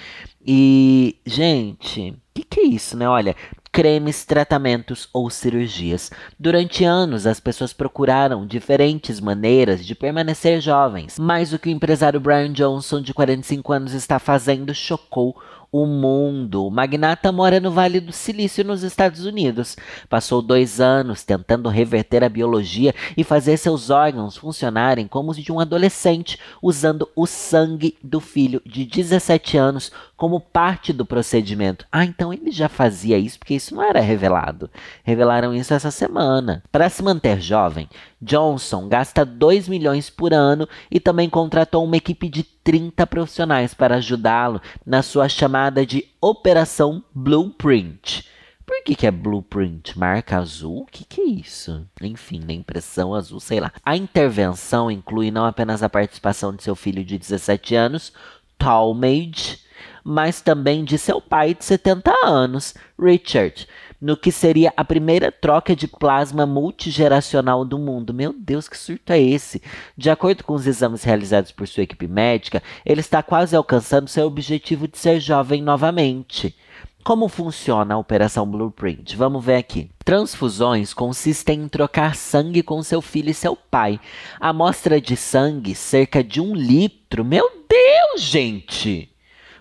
E, 0.44 1.16
gente, 1.25 2.10
o 2.10 2.16
que, 2.34 2.44
que 2.44 2.60
é 2.60 2.64
isso, 2.64 2.96
né? 2.96 3.08
Olha, 3.08 3.36
cremes, 3.72 4.26
tratamentos 4.26 5.08
ou 5.14 5.30
cirurgias. 5.30 6.10
Durante 6.38 6.84
anos, 6.84 7.26
as 7.26 7.40
pessoas 7.40 7.72
procuraram 7.72 8.46
diferentes 8.46 9.19
maneiras 9.19 9.84
de 9.84 9.94
permanecer 9.94 10.60
jovens, 10.60 11.19
mas 11.19 11.54
o 11.54 11.58
que 11.58 11.70
o 11.70 11.72
empresário 11.72 12.20
Brian 12.20 12.52
Johnson, 12.52 13.00
de 13.00 13.14
45 13.14 13.72
anos, 13.72 13.94
está 13.94 14.19
fazendo 14.19 14.74
chocou 14.74 15.40
o 15.72 15.86
mundo. 15.86 16.66
O 16.66 16.70
magnata 16.70 17.32
mora 17.32 17.58
no 17.58 17.70
Vale 17.70 17.98
do 17.98 18.12
Silício, 18.12 18.62
nos 18.62 18.82
Estados 18.82 19.24
Unidos. 19.24 19.74
Passou 20.06 20.42
dois 20.42 20.82
anos 20.82 21.24
tentando 21.24 21.70
reverter 21.70 22.22
a 22.22 22.28
biologia 22.28 22.94
e 23.16 23.24
fazer 23.24 23.56
seus 23.56 23.88
órgãos 23.88 24.37
funcionarem 24.37 25.08
como 25.08 25.30
os 25.30 25.38
de 25.38 25.50
um 25.50 25.58
adolescente, 25.58 26.38
usando 26.61 27.08
o 27.16 27.26
sangue 27.26 27.97
do 28.02 28.20
filho 28.20 28.61
de 28.66 28.85
17 28.85 29.56
anos 29.56 29.90
como 30.14 30.38
parte 30.38 30.92
do 30.92 31.06
procedimento. 31.06 31.87
Ah, 31.90 32.04
então 32.04 32.32
ele 32.32 32.50
já 32.50 32.68
fazia 32.68 33.16
isso 33.16 33.38
porque 33.38 33.54
isso 33.54 33.75
não 33.75 33.82
era 33.82 34.00
revelado. 34.00 34.70
Revelaram 35.02 35.54
isso 35.54 35.73
essa 35.73 35.90
semana. 35.90 36.62
Para 36.70 36.90
se 36.90 37.02
manter 37.02 37.40
jovem, 37.40 37.88
Johnson 38.20 38.88
gasta 38.88 39.25
2 39.25 39.68
milhões 39.68 40.11
por 40.11 40.35
ano 40.35 40.68
e 40.90 41.00
também 41.00 41.30
contratou 41.30 41.82
uma 41.82 41.97
equipe 41.97 42.28
de 42.28 42.44
30 42.64 43.07
profissionais 43.07 43.75
para 43.75 43.97
ajudá-lo 43.97 44.61
na 44.85 45.02
sua 45.02 45.28
chamada 45.28 45.85
de 45.85 46.09
Operação 46.21 47.02
Blueprint. 47.14 48.28
Por 48.64 48.85
que, 48.85 48.95
que 48.95 49.07
é 49.07 49.11
blueprint? 49.11 49.99
Marca 49.99 50.38
azul? 50.38 50.83
O 50.83 50.87
que, 50.87 51.04
que 51.04 51.21
é 51.21 51.25
isso? 51.25 51.87
Enfim, 52.00 52.40
na 52.40 52.52
impressão 52.52 53.14
azul, 53.14 53.40
sei 53.40 53.61
lá. 53.61 53.73
A 53.85 53.97
intervenção 53.97 54.90
inclui 54.90 55.31
não 55.31 55.45
apenas 55.45 55.83
a 55.83 55.88
participação 55.88 56.54
de 56.54 56.62
seu 56.62 56.75
filho 56.75 57.04
de 57.04 57.19
17 57.19 57.75
anos, 57.75 58.12
Talmage, 58.57 59.59
mas 60.04 60.40
também 60.40 60.85
de 60.85 60.97
seu 60.97 61.21
pai 61.21 61.54
de 61.54 61.64
70 61.64 62.12
anos, 62.25 62.75
Richard, 62.99 63.66
no 64.02 64.16
que 64.16 64.32
seria 64.32 64.75
a 64.76 64.85
primeira 64.85 65.30
troca 65.30 65.76
de 65.76 65.87
plasma 65.87 66.44
multigeracional 66.44 67.64
do 67.64 67.78
mundo. 67.78 68.12
Meu 68.12 68.35
Deus, 68.37 68.68
que 68.68 68.76
surto 68.76 69.12
é 69.12 69.21
esse? 69.21 69.62
De 69.97 70.11
acordo 70.11 70.42
com 70.42 70.54
os 70.54 70.66
exames 70.66 71.04
realizados 71.04 71.52
por 71.52 71.68
sua 71.68 71.85
equipe 71.85 72.09
médica, 72.09 72.61
ele 72.85 73.00
está 73.00 73.23
quase 73.23 73.54
alcançando 73.54 74.09
seu 74.09 74.26
objetivo 74.26 74.88
de 74.88 74.99
ser 74.99 75.21
jovem 75.21 75.62
novamente. 75.62 76.56
Como 77.04 77.28
funciona 77.28 77.94
a 77.94 77.99
operação 77.99 78.44
Blueprint? 78.44 79.16
Vamos 79.16 79.44
ver 79.44 79.54
aqui. 79.54 79.88
Transfusões 80.04 80.92
consistem 80.92 81.62
em 81.62 81.68
trocar 81.68 82.16
sangue 82.16 82.62
com 82.62 82.82
seu 82.82 83.00
filho 83.00 83.30
e 83.30 83.35
seu 83.35 83.54
pai. 83.54 84.00
A 84.40 84.49
amostra 84.49 85.00
de 85.00 85.16
sangue, 85.16 85.76
cerca 85.76 86.25
de 86.25 86.40
um 86.40 86.56
litro. 86.56 87.25
Meu 87.25 87.49
Deus, 87.68 88.21
gente! 88.21 89.09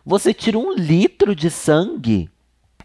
Você 0.04 0.34
tira 0.34 0.58
um 0.58 0.74
litro 0.74 1.36
de 1.36 1.52
sangue 1.52 2.31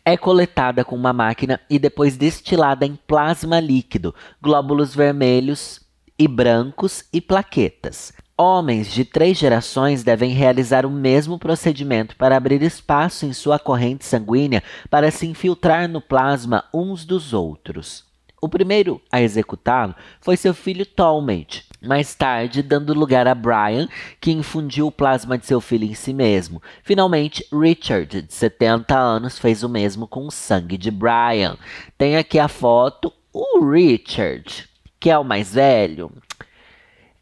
é 0.08 0.16
coletada 0.16 0.84
com 0.84 0.94
uma 0.94 1.12
máquina 1.12 1.60
e 1.68 1.80
depois 1.80 2.16
destilada 2.16 2.86
em 2.86 2.94
plasma 2.94 3.58
líquido, 3.58 4.14
glóbulos 4.40 4.94
vermelhos 4.94 5.80
e 6.16 6.28
brancos 6.28 7.04
e 7.12 7.20
plaquetas. 7.20 8.12
Homens 8.38 8.92
de 8.92 9.04
três 9.04 9.36
gerações 9.36 10.04
devem 10.04 10.30
realizar 10.30 10.86
o 10.86 10.90
mesmo 10.90 11.40
procedimento 11.40 12.14
para 12.14 12.36
abrir 12.36 12.62
espaço 12.62 13.26
em 13.26 13.32
sua 13.32 13.58
corrente 13.58 14.04
sanguínea 14.04 14.62
para 14.88 15.10
se 15.10 15.26
infiltrar 15.26 15.88
no 15.88 16.00
plasma 16.00 16.62
uns 16.72 17.04
dos 17.04 17.32
outros. 17.32 18.04
O 18.40 18.48
primeiro 18.48 19.02
a 19.10 19.20
executá-lo 19.20 19.96
foi 20.20 20.36
seu 20.36 20.54
filho 20.54 20.86
Talmage, 20.86 21.64
mais 21.86 22.14
tarde 22.14 22.62
dando 22.62 22.92
lugar 22.92 23.26
a 23.26 23.34
Brian, 23.34 23.88
que 24.20 24.30
infundiu 24.30 24.86
o 24.86 24.92
plasma 24.92 25.38
de 25.38 25.46
seu 25.46 25.60
filho 25.60 25.84
em 25.84 25.94
si 25.94 26.12
mesmo. 26.12 26.62
Finalmente, 26.82 27.46
Richard, 27.52 28.22
de 28.22 28.32
70 28.32 28.96
anos, 28.96 29.38
fez 29.38 29.62
o 29.62 29.68
mesmo 29.68 30.06
com 30.06 30.26
o 30.26 30.30
sangue 30.30 30.76
de 30.76 30.90
Brian. 30.90 31.56
Tem 31.96 32.16
aqui 32.16 32.38
a 32.38 32.48
foto, 32.48 33.12
o 33.32 33.64
Richard, 33.70 34.68
que 34.98 35.10
é 35.10 35.18
o 35.18 35.24
mais 35.24 35.54
velho, 35.54 36.10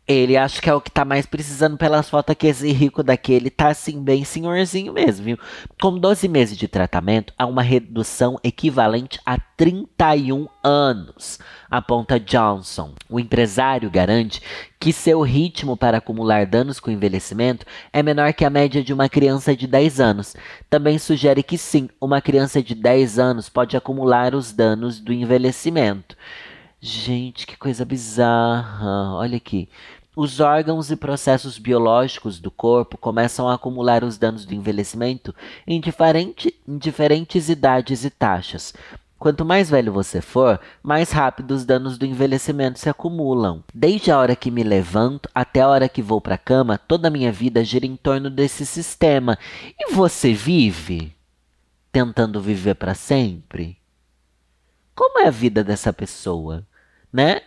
ele 0.06 0.36
acho 0.36 0.60
que 0.60 0.68
é 0.68 0.74
o 0.74 0.80
que 0.80 0.90
tá 0.90 1.04
mais 1.04 1.24
precisando 1.24 1.78
pelas 1.78 2.10
fotos 2.10 2.34
que 2.36 2.46
esse 2.46 2.70
rico 2.72 3.02
daqui, 3.02 3.32
ele 3.32 3.48
tá 3.48 3.68
assim, 3.68 4.02
bem 4.02 4.22
senhorzinho 4.22 4.92
mesmo, 4.92 5.24
viu? 5.24 5.38
Com 5.80 5.98
12 5.98 6.28
meses 6.28 6.58
de 6.58 6.68
tratamento, 6.68 7.32
há 7.38 7.46
uma 7.46 7.62
redução 7.62 8.38
equivalente 8.44 9.18
a 9.24 9.38
31 9.56 10.46
anos, 10.62 11.38
aponta 11.70 12.20
Johnson. 12.20 12.92
O 13.08 13.18
empresário 13.18 13.90
garante 13.90 14.42
que 14.78 14.92
seu 14.92 15.22
ritmo 15.22 15.74
para 15.74 15.96
acumular 15.96 16.44
danos 16.44 16.78
com 16.78 16.90
envelhecimento 16.90 17.64
é 17.90 18.02
menor 18.02 18.34
que 18.34 18.44
a 18.44 18.50
média 18.50 18.84
de 18.84 18.92
uma 18.92 19.08
criança 19.08 19.56
de 19.56 19.66
10 19.66 20.00
anos. 20.00 20.36
Também 20.68 20.98
sugere 20.98 21.42
que 21.42 21.56
sim, 21.56 21.88
uma 21.98 22.20
criança 22.20 22.62
de 22.62 22.74
10 22.74 23.18
anos 23.18 23.48
pode 23.48 23.74
acumular 23.74 24.34
os 24.34 24.52
danos 24.52 25.00
do 25.00 25.14
envelhecimento. 25.14 26.14
Gente, 26.86 27.46
que 27.46 27.56
coisa 27.56 27.82
bizarra. 27.82 29.14
Olha 29.14 29.38
aqui. 29.38 29.70
Os 30.14 30.38
órgãos 30.38 30.90
e 30.90 30.96
processos 30.96 31.56
biológicos 31.56 32.38
do 32.38 32.50
corpo 32.50 32.98
começam 32.98 33.48
a 33.48 33.54
acumular 33.54 34.04
os 34.04 34.18
danos 34.18 34.44
do 34.44 34.52
envelhecimento 34.52 35.34
em, 35.66 35.80
diferente, 35.80 36.54
em 36.68 36.76
diferentes 36.76 37.48
idades 37.48 38.04
e 38.04 38.10
taxas. 38.10 38.74
Quanto 39.18 39.46
mais 39.46 39.70
velho 39.70 39.94
você 39.94 40.20
for, 40.20 40.60
mais 40.82 41.10
rápido 41.10 41.52
os 41.52 41.64
danos 41.64 41.96
do 41.96 42.04
envelhecimento 42.04 42.78
se 42.78 42.90
acumulam. 42.90 43.64
Desde 43.72 44.10
a 44.10 44.18
hora 44.18 44.36
que 44.36 44.50
me 44.50 44.62
levanto 44.62 45.26
até 45.34 45.62
a 45.62 45.68
hora 45.68 45.88
que 45.88 46.02
vou 46.02 46.20
para 46.20 46.34
a 46.34 46.38
cama, 46.38 46.76
toda 46.76 47.08
a 47.08 47.10
minha 47.10 47.32
vida 47.32 47.64
gira 47.64 47.86
em 47.86 47.96
torno 47.96 48.28
desse 48.28 48.66
sistema. 48.66 49.38
E 49.80 49.90
você 49.90 50.34
vive 50.34 51.16
tentando 51.90 52.42
viver 52.42 52.74
para 52.74 52.92
sempre? 52.92 53.78
Como 54.94 55.20
é 55.20 55.28
a 55.28 55.30
vida 55.30 55.64
dessa 55.64 55.90
pessoa? 55.90 56.62
Né? 57.14 57.40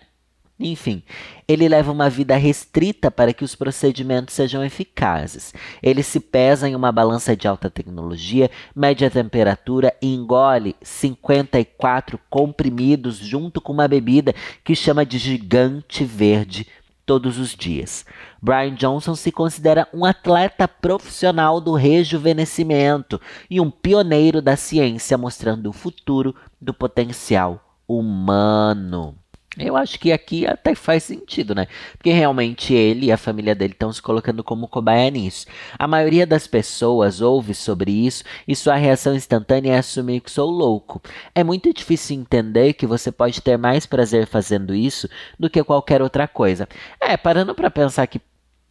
Enfim, 0.59 1.03
ele 1.47 1.67
leva 1.67 1.91
uma 1.91 2.09
vida 2.09 2.35
restrita 2.35 3.11
para 3.11 3.31
que 3.31 3.43
os 3.43 3.53
procedimentos 3.53 4.33
sejam 4.33 4.65
eficazes. 4.65 5.53
Ele 5.83 6.01
se 6.01 6.19
pesa 6.19 6.67
em 6.67 6.75
uma 6.75 6.91
balança 6.91 7.35
de 7.35 7.47
alta 7.47 7.69
tecnologia, 7.69 8.49
mede 8.75 9.05
a 9.05 9.09
temperatura 9.09 9.93
e 10.01 10.11
engole 10.11 10.75
54 10.81 12.19
comprimidos 12.27 13.17
junto 13.17 13.61
com 13.61 13.71
uma 13.71 13.87
bebida 13.87 14.33
que 14.63 14.73
chama 14.73 15.05
de 15.05 15.19
gigante 15.19 16.03
verde 16.03 16.65
todos 17.05 17.37
os 17.37 17.55
dias. 17.55 18.03
Brian 18.41 18.73
Johnson 18.73 19.15
se 19.15 19.31
considera 19.31 19.87
um 19.93 20.05
atleta 20.05 20.67
profissional 20.67 21.61
do 21.61 21.73
rejuvenescimento 21.73 23.21
e 23.47 23.61
um 23.61 23.69
pioneiro 23.69 24.41
da 24.41 24.55
ciência, 24.55 25.17
mostrando 25.19 25.69
o 25.69 25.73
futuro 25.73 26.35
do 26.59 26.73
potencial 26.73 27.79
humano. 27.87 29.15
Eu 29.59 29.75
acho 29.75 29.99
que 29.99 30.11
aqui 30.11 30.45
até 30.45 30.75
faz 30.75 31.03
sentido, 31.03 31.55
né? 31.55 31.67
Porque 31.97 32.11
realmente 32.11 32.73
ele 32.73 33.07
e 33.07 33.11
a 33.11 33.17
família 33.17 33.55
dele 33.55 33.73
estão 33.73 33.91
se 33.91 34.01
colocando 34.01 34.43
como 34.43 34.67
cobaia 34.67 35.09
nisso. 35.09 35.47
A 35.79 35.87
maioria 35.87 36.27
das 36.27 36.45
pessoas 36.45 37.21
ouve 37.21 37.55
sobre 37.55 37.91
isso 37.91 38.23
e 38.47 38.55
sua 38.55 38.75
reação 38.75 39.15
instantânea 39.15 39.73
é 39.73 39.77
assumir 39.79 40.21
que 40.21 40.29
sou 40.29 40.49
louco. 40.49 41.01
É 41.33 41.43
muito 41.43 41.73
difícil 41.73 42.17
entender 42.17 42.73
que 42.73 42.85
você 42.85 43.11
pode 43.11 43.41
ter 43.41 43.57
mais 43.57 43.85
prazer 43.85 44.27
fazendo 44.27 44.75
isso 44.75 45.09
do 45.39 45.49
que 45.49 45.63
qualquer 45.63 46.01
outra 46.01 46.27
coisa. 46.27 46.67
É, 47.01 47.17
parando 47.17 47.55
para 47.55 47.71
pensar 47.71 48.05
que 48.05 48.21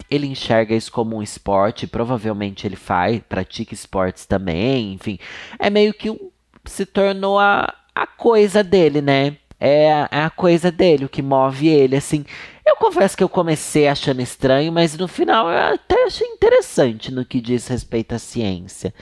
ele 0.08 0.26
enxerga 0.26 0.74
isso 0.74 0.92
como 0.92 1.16
um 1.16 1.22
esporte, 1.22 1.86
provavelmente 1.86 2.66
ele 2.66 2.76
faz, 2.76 3.20
pratica 3.28 3.74
esportes 3.74 4.24
também, 4.24 4.92
enfim. 4.92 5.18
É 5.58 5.68
meio 5.68 5.92
que 5.92 6.10
um, 6.10 6.30
se 6.64 6.86
tornou 6.86 7.38
a, 7.38 7.74
a 7.94 8.06
coisa 8.06 8.62
dele, 8.62 9.00
né? 9.00 9.36
É 9.58 9.92
a, 9.92 10.08
é 10.10 10.22
a 10.22 10.30
coisa 10.30 10.70
dele, 10.70 11.04
o 11.04 11.08
que 11.08 11.22
move 11.22 11.68
ele, 11.68 11.96
assim. 11.96 12.24
Eu 12.64 12.76
confesso 12.76 13.16
que 13.16 13.22
eu 13.22 13.28
comecei 13.28 13.88
achando 13.88 14.20
estranho, 14.20 14.72
mas 14.72 14.96
no 14.96 15.08
final 15.08 15.50
eu 15.50 15.74
até 15.74 16.04
achei 16.04 16.26
interessante 16.26 17.12
no 17.12 17.24
que 17.24 17.40
diz 17.40 17.66
respeito 17.68 18.14
à 18.14 18.18
ciência. 18.18 18.92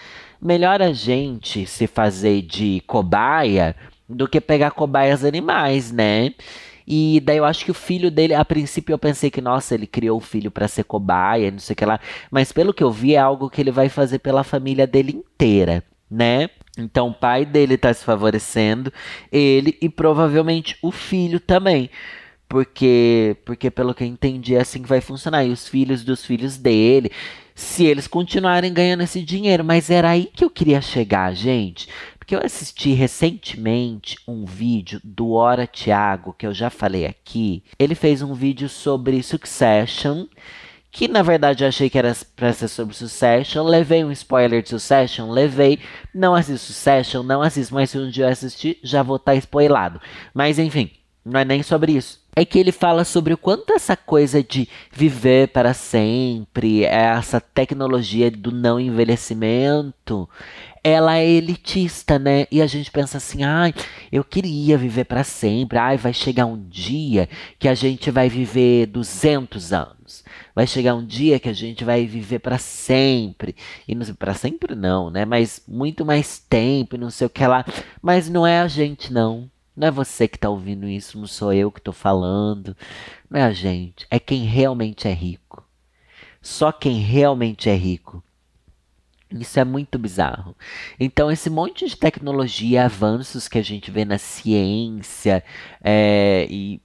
Melhor 0.41 0.83
a 0.83 0.93
gente 0.93 1.67
se 1.67 1.87
fazer 1.87 2.43
de 2.43 2.83
cobaia 2.87 3.75
do 4.09 4.29
que 4.29 4.41
pegar 4.41 4.71
cobaias 4.73 5.25
animais, 5.25 5.91
né? 5.91 6.35
E 6.87 7.21
daí 7.25 7.39
eu 7.39 7.45
acho 7.45 7.65
que 7.65 7.71
o 7.71 7.75
filho 7.75 8.11
dele, 8.11 8.35
a 8.35 8.45
princípio 8.45 8.93
eu 8.93 8.99
pensei 8.99 9.31
que, 9.31 9.41
nossa, 9.41 9.75
ele 9.75 9.87
criou 9.87 10.19
o 10.19 10.21
filho 10.21 10.51
para 10.51 10.69
ser 10.69 10.85
cobaia, 10.85 11.51
não 11.51 11.59
sei 11.59 11.73
o 11.73 11.77
que 11.77 11.85
lá. 11.87 11.99
Mas 12.31 12.53
pelo 12.53 12.75
que 12.75 12.85
eu 12.85 12.91
vi, 12.91 13.15
é 13.15 13.19
algo 13.19 13.49
que 13.49 13.61
ele 13.61 13.71
vai 13.71 13.89
fazer 13.89 14.19
pela 14.19 14.45
família 14.45 14.87
dele 14.87 15.13
inteira, 15.13 15.83
né? 16.11 16.51
Então 16.77 17.09
o 17.09 17.15
pai 17.15 17.45
dele 17.45 17.75
está 17.75 17.93
se 17.95 18.05
favorecendo, 18.05 18.93
ele 19.31 19.79
e 19.81 19.89
provavelmente 19.89 20.77
o 20.83 20.91
filho 20.91 21.39
também. 21.39 21.89
Porque, 22.49 23.37
porque 23.45 23.71
pelo 23.71 23.95
que 23.95 24.05
eu 24.05 24.09
entendi, 24.09 24.55
é 24.55 24.61
assim 24.61 24.83
que 24.83 24.89
vai 24.89 25.01
funcionar. 25.01 25.45
E 25.45 25.51
os 25.51 25.67
filhos 25.67 26.05
dos 26.05 26.25
filhos 26.25 26.57
dele, 26.57 27.11
se 27.55 27.85
eles 27.85 28.07
continuarem 28.07 28.73
ganhando 28.73 29.03
esse 29.03 29.23
dinheiro. 29.23 29.65
Mas 29.65 29.91
era 29.91 30.11
aí 30.11 30.31
que 30.33 30.45
eu 30.45 30.51
queria 30.51 30.81
chegar, 30.81 31.35
gente. 31.35 31.89
Porque 32.19 32.35
eu 32.35 32.41
assisti 32.45 32.93
recentemente 32.93 34.17
um 34.27 34.45
vídeo 34.45 35.01
do 35.03 35.33
Hora 35.33 35.67
Thiago, 35.67 36.35
que 36.39 36.47
eu 36.47 36.55
já 36.55 36.71
falei 36.71 37.07
aqui. 37.07 37.63
Ele 37.79 37.95
fez 37.95 38.23
um 38.23 38.35
vídeo 38.35 38.69
sobre 38.69 39.23
Succession 39.23 40.27
que 40.95 41.09
na 41.09 41.23
verdade 41.23 41.65
eu 41.65 41.69
achei 41.69 41.91
que 41.91 41.99
era 41.99 42.17
pra 42.37 42.53
ser 42.53 42.69
sobre 42.69 42.95
Succession. 42.95 43.65
Levei 43.65 44.05
um 44.05 44.13
spoiler 44.13 44.63
de 44.63 44.69
Succession, 44.69 45.29
levei. 45.29 45.81
Não 46.15 46.37
assisto 46.37 46.69
Succession, 46.69 47.25
não 47.25 47.43
assisto, 47.43 47.75
mas 47.75 47.91
se 47.91 47.99
um 47.99 48.09
dia 48.09 48.27
eu 48.27 48.29
assistir, 48.29 48.79
já 48.81 49.03
vou 49.03 49.17
estar 49.17 49.33
tá 49.33 49.37
spoilado. 49.37 50.01
Mas 50.33 50.57
enfim, 50.57 50.93
não 51.25 51.41
é 51.41 51.45
nem 51.45 51.65
sobre 51.65 51.93
isso. 51.93 52.23
É 52.37 52.45
que 52.45 52.61
ele 52.61 52.71
fala 52.71 53.05
sobre 53.05 53.35
o 53.35 53.37
quanto 53.37 53.73
essa 53.73 53.97
coisa 53.97 54.41
de 54.41 54.69
viver 54.93 55.49
para 55.49 55.75
sempre, 55.75 56.85
essa 56.85 57.41
tecnologia 57.41 58.31
do 58.31 58.53
não 58.53 58.79
envelhecimento, 58.79 60.29
ela 60.87 61.17
é 61.17 61.27
elitista, 61.27 62.19
né? 62.19 62.47
E 62.51 62.61
a 62.61 62.67
gente 62.67 62.91
pensa 62.91 63.17
assim, 63.17 63.43
ai, 63.43 63.73
eu 64.13 64.23
queria 64.23 64.77
viver 64.77 65.05
para 65.05 65.25
sempre, 65.25 65.79
ai, 65.79 65.97
vai 65.97 66.13
chegar 66.13 66.45
um 66.45 66.63
dia 66.69 67.27
que 67.59 67.67
a 67.67 67.75
gente 67.75 68.11
vai 68.11 68.29
viver 68.29 68.87
200 68.87 69.73
anos. 69.73 70.23
Vai 70.55 70.67
chegar 70.67 70.95
um 70.95 71.05
dia 71.05 71.41
que 71.41 71.49
a 71.49 71.55
gente 71.55 71.85
vai 71.85 72.05
viver 72.07 72.41
para 72.41 72.59
sempre. 72.59 73.57
E 73.89 73.95
não 73.95 74.05
para 74.15 74.35
sempre 74.35 74.75
não, 74.75 75.09
né? 75.09 75.25
Mas 75.25 75.63
muito 75.67 76.05
mais 76.05 76.39
tempo, 76.39 76.99
não 76.99 77.11
sei 77.11 77.27
o 77.27 77.31
que 77.31 77.47
lá. 77.47 77.65
Mas 78.03 78.29
não 78.29 78.47
é 78.47 78.61
a 78.61 78.69
gente 78.69 79.11
não. 79.11 79.51
Não 79.75 79.89
é 79.89 79.91
você 79.91 80.29
que 80.29 80.37
está 80.37 80.51
ouvindo 80.51 80.87
isso, 80.87 81.19
não 81.19 81.27
sou 81.27 81.53
eu 81.53 81.73
que 81.73 81.81
estou 81.81 81.95
falando. 81.95 82.77
Não 83.31 83.41
é 83.41 83.45
a 83.45 83.53
gente, 83.53 84.07
é 84.11 84.19
quem 84.19 84.45
realmente 84.45 85.09
é 85.09 85.13
rico. 85.13 85.65
Só 86.43 86.71
quem 86.71 87.01
realmente 87.01 87.71
é 87.71 87.75
rico 87.75 88.23
isso 89.41 89.59
é 89.59 89.65
muito 89.65 89.99
bizarro. 89.99 90.55
Então, 90.99 91.31
esse 91.31 91.51
monte 91.51 91.87
de 91.89 91.97
tecnologia, 91.97 92.85
avanços 92.85 93.49
que 93.49 93.59
a 93.59 93.63
gente 93.63 93.91
vê 93.91 94.05
na 94.05 94.19
ciência 94.19 95.43
é, 95.83 96.47
e, 96.49 96.81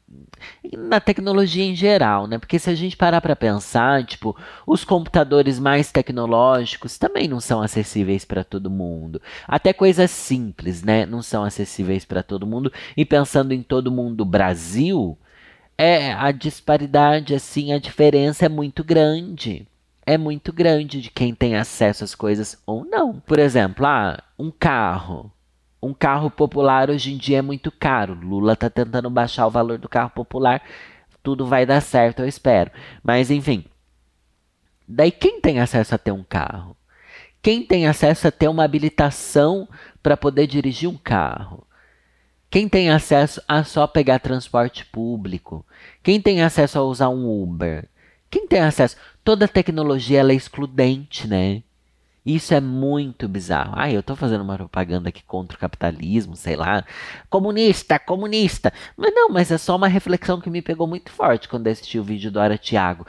e, 0.64 0.76
na 0.76 1.00
tecnologia 1.00 1.64
em 1.64 1.76
geral, 1.76 2.28
né? 2.28 2.38
Porque 2.38 2.58
se 2.58 2.70
a 2.70 2.76
gente 2.76 2.98
parar 2.98 3.22
para 3.22 3.36
pensar, 3.36 4.04
tipo, 4.04 4.36
os 4.66 4.84
computadores 4.84 5.60
mais 5.60 5.92
tecnológicos 5.92 6.98
também 6.98 7.28
não 7.28 7.40
são 7.40 7.62
acessíveis 7.62 8.26
para 8.26 8.44
todo 8.44 8.70
mundo. 8.70 9.22
Até 9.48 9.72
coisas 9.72 10.10
simples, 10.10 10.82
né? 10.84 11.06
Não 11.06 11.22
são 11.22 11.44
acessíveis 11.44 12.06
para 12.06 12.24
todo 12.24 12.48
mundo. 12.48 12.72
E 12.98 13.06
pensando 13.06 13.54
em 13.54 13.62
todo 13.62 13.92
mundo 13.92 14.26
Brasil, 14.26 15.18
é 15.78 16.12
a 16.14 16.32
disparidade, 16.32 17.36
assim, 17.36 17.74
a 17.74 17.80
diferença 17.80 18.46
é 18.46 18.50
muito 18.50 18.84
grande 18.84 19.68
é 20.10 20.18
muito 20.18 20.52
grande 20.52 21.00
de 21.00 21.12
quem 21.12 21.36
tem 21.36 21.56
acesso 21.56 22.04
às 22.04 22.16
coisas 22.16 22.60
ou 22.66 22.84
não. 22.84 23.20
Por 23.20 23.38
exemplo, 23.38 23.86
ah, 23.86 24.18
um 24.40 24.50
carro. 24.50 25.32
Um 25.80 25.94
carro 25.94 26.32
popular 26.32 26.90
hoje 26.90 27.14
em 27.14 27.18
dia 27.18 27.38
é 27.38 27.42
muito 27.44 27.72
caro. 27.72 28.16
Lula 28.16 28.54
está 28.54 28.72
tentando 28.72 29.08
baixar 29.12 29.46
o 29.46 29.52
valor 29.52 29.78
do 29.78 29.88
carro 29.88 30.10
popular. 30.10 30.64
Tudo 31.22 31.46
vai 31.46 31.64
dar 31.64 31.80
certo, 31.80 32.24
eu 32.24 32.28
espero. 32.28 32.72
Mas 33.04 33.30
enfim. 33.30 33.64
Daí 34.88 35.12
quem 35.12 35.40
tem 35.40 35.60
acesso 35.60 35.94
a 35.94 36.00
ter 36.00 36.12
um 36.12 36.24
carro? 36.24 36.76
Quem 37.40 37.64
tem 37.64 37.86
acesso 37.86 38.28
a 38.28 38.32
ter 38.32 38.48
uma 38.48 38.64
habilitação 38.64 39.70
para 40.02 40.18
poder 40.18 40.48
dirigir 40.48 40.90
um 40.90 40.98
carro? 40.98 41.68
Quem 42.50 42.68
tem 42.68 42.90
acesso 42.90 43.40
a 43.48 43.64
só 43.64 43.86
pegar 43.86 44.18
transporte 44.18 44.88
público? 44.88 45.64
Quem 46.02 46.20
tem 46.20 46.42
acesso 46.42 46.80
a 46.80 46.84
usar 46.84 47.10
um 47.10 47.44
Uber? 47.44 47.88
Quem 48.30 48.48
tem 48.48 48.62
acesso? 48.62 48.96
Toda 49.24 49.48
tecnologia 49.48 50.20
ela 50.20 50.32
é 50.32 50.36
excludente, 50.36 51.28
né? 51.28 51.62
Isso 52.26 52.54
é 52.54 52.60
muito 52.60 53.28
bizarro. 53.28 53.74
Ah, 53.76 53.92
eu 53.92 54.04
tô 54.04 54.16
fazendo 54.16 54.42
uma 54.42 54.56
propaganda 54.56 55.10
aqui 55.10 55.24
contra 55.24 55.58
o 55.58 55.60
capitalismo, 55.60 56.36
sei 56.36 56.56
lá. 56.56 56.84
Comunista, 57.30 57.98
comunista. 57.98 58.74
Mas 58.96 59.14
não, 59.14 59.30
mas 59.30 59.52
é 59.52 59.58
só 59.58 59.76
uma 59.76 59.88
reflexão 59.88 60.40
que 60.40 60.50
me 60.50 60.62
pegou 60.62 60.86
muito 60.86 61.12
forte 61.12 61.48
quando 61.48 61.68
assisti 61.68 61.98
o 61.98 62.04
vídeo 62.04 62.30
do 62.30 62.40
Ara 62.40 62.58
Thiago. 62.58 63.08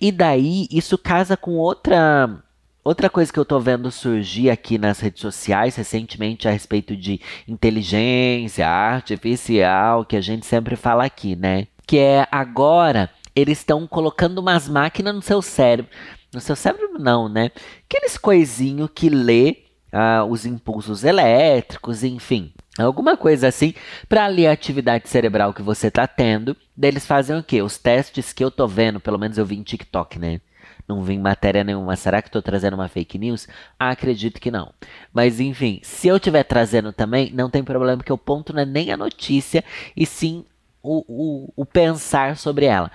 E 0.00 0.10
daí, 0.12 0.66
isso 0.70 0.96
casa 0.96 1.36
com 1.36 1.56
outra 1.56 2.42
Outra 2.84 3.08
coisa 3.08 3.32
que 3.32 3.38
eu 3.38 3.46
tô 3.46 3.58
vendo 3.58 3.90
surgir 3.90 4.50
aqui 4.50 4.76
nas 4.76 5.00
redes 5.00 5.22
sociais 5.22 5.74
recentemente 5.74 6.46
a 6.46 6.50
respeito 6.50 6.94
de 6.94 7.18
inteligência 7.48 8.68
artificial, 8.68 10.04
que 10.04 10.14
a 10.14 10.20
gente 10.20 10.44
sempre 10.44 10.76
fala 10.76 11.02
aqui, 11.06 11.34
né? 11.34 11.66
Que 11.86 11.98
é 11.98 12.28
agora 12.30 13.08
eles 13.34 13.58
estão 13.58 13.86
colocando 13.86 14.38
umas 14.38 14.68
máquinas 14.68 15.14
no 15.14 15.22
seu 15.22 15.42
cérebro. 15.42 15.90
No 16.32 16.40
seu 16.40 16.56
cérebro 16.56 16.98
não, 16.98 17.28
né? 17.28 17.50
Aqueles 17.88 18.18
coisinho 18.18 18.88
que 18.88 19.08
lê 19.08 19.64
uh, 19.92 20.24
os 20.28 20.44
impulsos 20.44 21.04
elétricos, 21.04 22.02
enfim. 22.02 22.52
Alguma 22.78 23.16
coisa 23.16 23.46
assim, 23.46 23.72
para 24.08 24.26
ler 24.26 24.48
a 24.48 24.52
atividade 24.52 25.08
cerebral 25.08 25.54
que 25.54 25.62
você 25.62 25.86
está 25.86 26.06
tendo. 26.06 26.56
Daí 26.76 26.90
eles 26.90 27.06
fazem 27.06 27.38
o 27.38 27.42
quê? 27.42 27.62
Os 27.62 27.78
testes 27.78 28.32
que 28.32 28.42
eu 28.42 28.50
tô 28.50 28.66
vendo, 28.66 28.98
pelo 28.98 29.18
menos 29.18 29.38
eu 29.38 29.46
vi 29.46 29.56
em 29.56 29.62
TikTok, 29.62 30.18
né? 30.18 30.40
Não 30.86 31.02
vi 31.02 31.16
matéria 31.16 31.64
nenhuma. 31.64 31.96
Será 31.96 32.20
que 32.20 32.28
estou 32.28 32.42
trazendo 32.42 32.74
uma 32.74 32.88
fake 32.88 33.16
news? 33.16 33.46
Ah, 33.78 33.90
acredito 33.90 34.40
que 34.40 34.50
não. 34.50 34.72
Mas 35.12 35.40
enfim, 35.40 35.80
se 35.82 36.08
eu 36.08 36.16
estiver 36.16 36.42
trazendo 36.42 36.92
também, 36.92 37.30
não 37.32 37.48
tem 37.48 37.62
problema, 37.62 37.96
porque 37.96 38.12
o 38.12 38.18
ponto 38.18 38.52
não 38.52 38.62
é 38.62 38.66
nem 38.66 38.92
a 38.92 38.96
notícia, 38.96 39.64
e 39.96 40.04
sim 40.04 40.44
o, 40.82 41.04
o, 41.08 41.52
o 41.56 41.64
pensar 41.64 42.36
sobre 42.36 42.66
ela. 42.66 42.90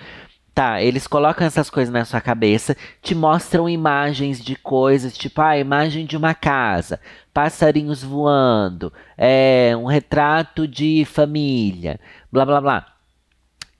Tá, 0.60 0.82
eles 0.82 1.08
colocam 1.08 1.48
essas 1.48 1.70
coisas 1.70 1.90
na 1.90 2.04
sua 2.04 2.20
cabeça, 2.20 2.76
te 3.02 3.16
mostram 3.16 3.70
imagens 3.70 4.44
de 4.44 4.58
coisas, 4.58 5.18
tipo 5.18 5.40
a 5.40 5.52
ah, 5.52 5.58
imagem 5.58 6.06
de 6.06 6.18
uma 6.18 6.34
casa, 6.34 7.00
passarinhos 7.34 8.04
voando, 8.04 8.92
é, 9.18 9.72
um 9.78 9.86
retrato 9.86 10.68
de 10.68 11.06
família, 11.06 11.98
blá 12.30 12.46
blá 12.46 12.60
blá. 12.60 12.94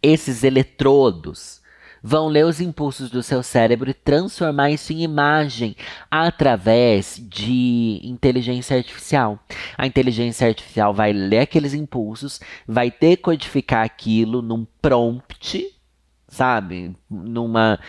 Esses 0.02 0.42
eletrodos 0.46 1.60
vão 2.02 2.30
ler 2.30 2.46
os 2.46 2.62
impulsos 2.62 3.10
do 3.10 3.22
seu 3.22 3.44
cérebro 3.44 3.90
e 3.90 3.94
transformar 3.94 4.72
isso 4.72 4.94
em 4.94 5.04
imagem 5.04 5.76
através 6.10 7.22
de 7.22 8.00
inteligência 8.06 8.78
artificial. 8.78 9.38
A 9.78 9.86
inteligência 9.86 10.48
artificial 10.48 10.94
vai 10.94 11.12
ler 11.12 11.40
aqueles 11.40 11.74
impulsos, 11.74 12.40
vai 12.66 12.90
decodificar 12.90 13.84
aquilo 13.84 14.42
num 14.42 14.66
prompt, 14.82 15.78
sabe? 16.30 16.96
Numa 17.10 17.80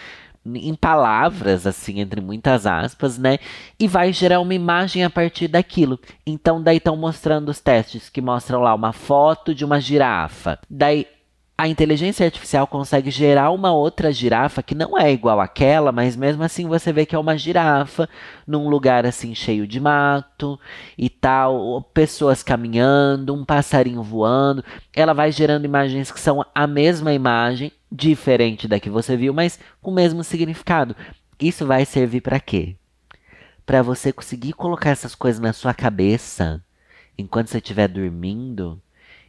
em 0.44 0.74
palavras, 0.74 1.66
assim, 1.66 2.00
entre 2.00 2.20
muitas 2.20 2.66
aspas, 2.66 3.18
né? 3.18 3.38
E 3.78 3.86
vai 3.86 4.12
gerar 4.12 4.40
uma 4.40 4.54
imagem 4.54 5.04
a 5.04 5.10
partir 5.10 5.48
daquilo. 5.48 6.00
Então, 6.26 6.62
daí 6.62 6.78
estão 6.78 6.96
mostrando 6.96 7.50
os 7.50 7.60
testes 7.60 8.08
que 8.08 8.22
mostram 8.22 8.62
lá 8.62 8.74
uma 8.74 8.92
foto 8.92 9.54
de 9.54 9.64
uma 9.64 9.78
girafa. 9.80 10.58
Daí 10.68 11.06
a 11.60 11.68
inteligência 11.68 12.24
artificial 12.24 12.66
consegue 12.66 13.10
gerar 13.10 13.50
uma 13.50 13.70
outra 13.70 14.10
girafa 14.10 14.62
que 14.62 14.74
não 14.74 14.96
é 14.96 15.12
igual 15.12 15.38
àquela, 15.42 15.92
mas 15.92 16.16
mesmo 16.16 16.42
assim 16.42 16.66
você 16.66 16.90
vê 16.90 17.04
que 17.04 17.14
é 17.14 17.18
uma 17.18 17.36
girafa 17.36 18.08
num 18.46 18.66
lugar 18.70 19.04
assim 19.04 19.34
cheio 19.34 19.66
de 19.66 19.78
mato 19.78 20.58
e 20.96 21.10
tal, 21.10 21.82
pessoas 21.92 22.42
caminhando, 22.42 23.34
um 23.34 23.44
passarinho 23.44 24.02
voando. 24.02 24.64
Ela 24.96 25.12
vai 25.12 25.30
gerando 25.30 25.66
imagens 25.66 26.10
que 26.10 26.18
são 26.18 26.42
a 26.54 26.66
mesma 26.66 27.12
imagem, 27.12 27.70
diferente 27.90 28.68
da 28.68 28.78
que 28.78 28.90
você 28.90 29.16
viu, 29.16 29.32
mas 29.32 29.58
com 29.80 29.90
o 29.90 29.94
mesmo 29.94 30.22
significado. 30.22 30.96
Isso 31.38 31.66
vai 31.66 31.84
servir 31.84 32.20
para 32.20 32.38
quê? 32.38 32.76
Para 33.64 33.82
você 33.82 34.12
conseguir 34.12 34.52
colocar 34.52 34.90
essas 34.90 35.14
coisas 35.14 35.40
na 35.40 35.52
sua 35.52 35.74
cabeça 35.74 36.62
enquanto 37.16 37.48
você 37.48 37.58
estiver 37.58 37.88
dormindo 37.88 38.80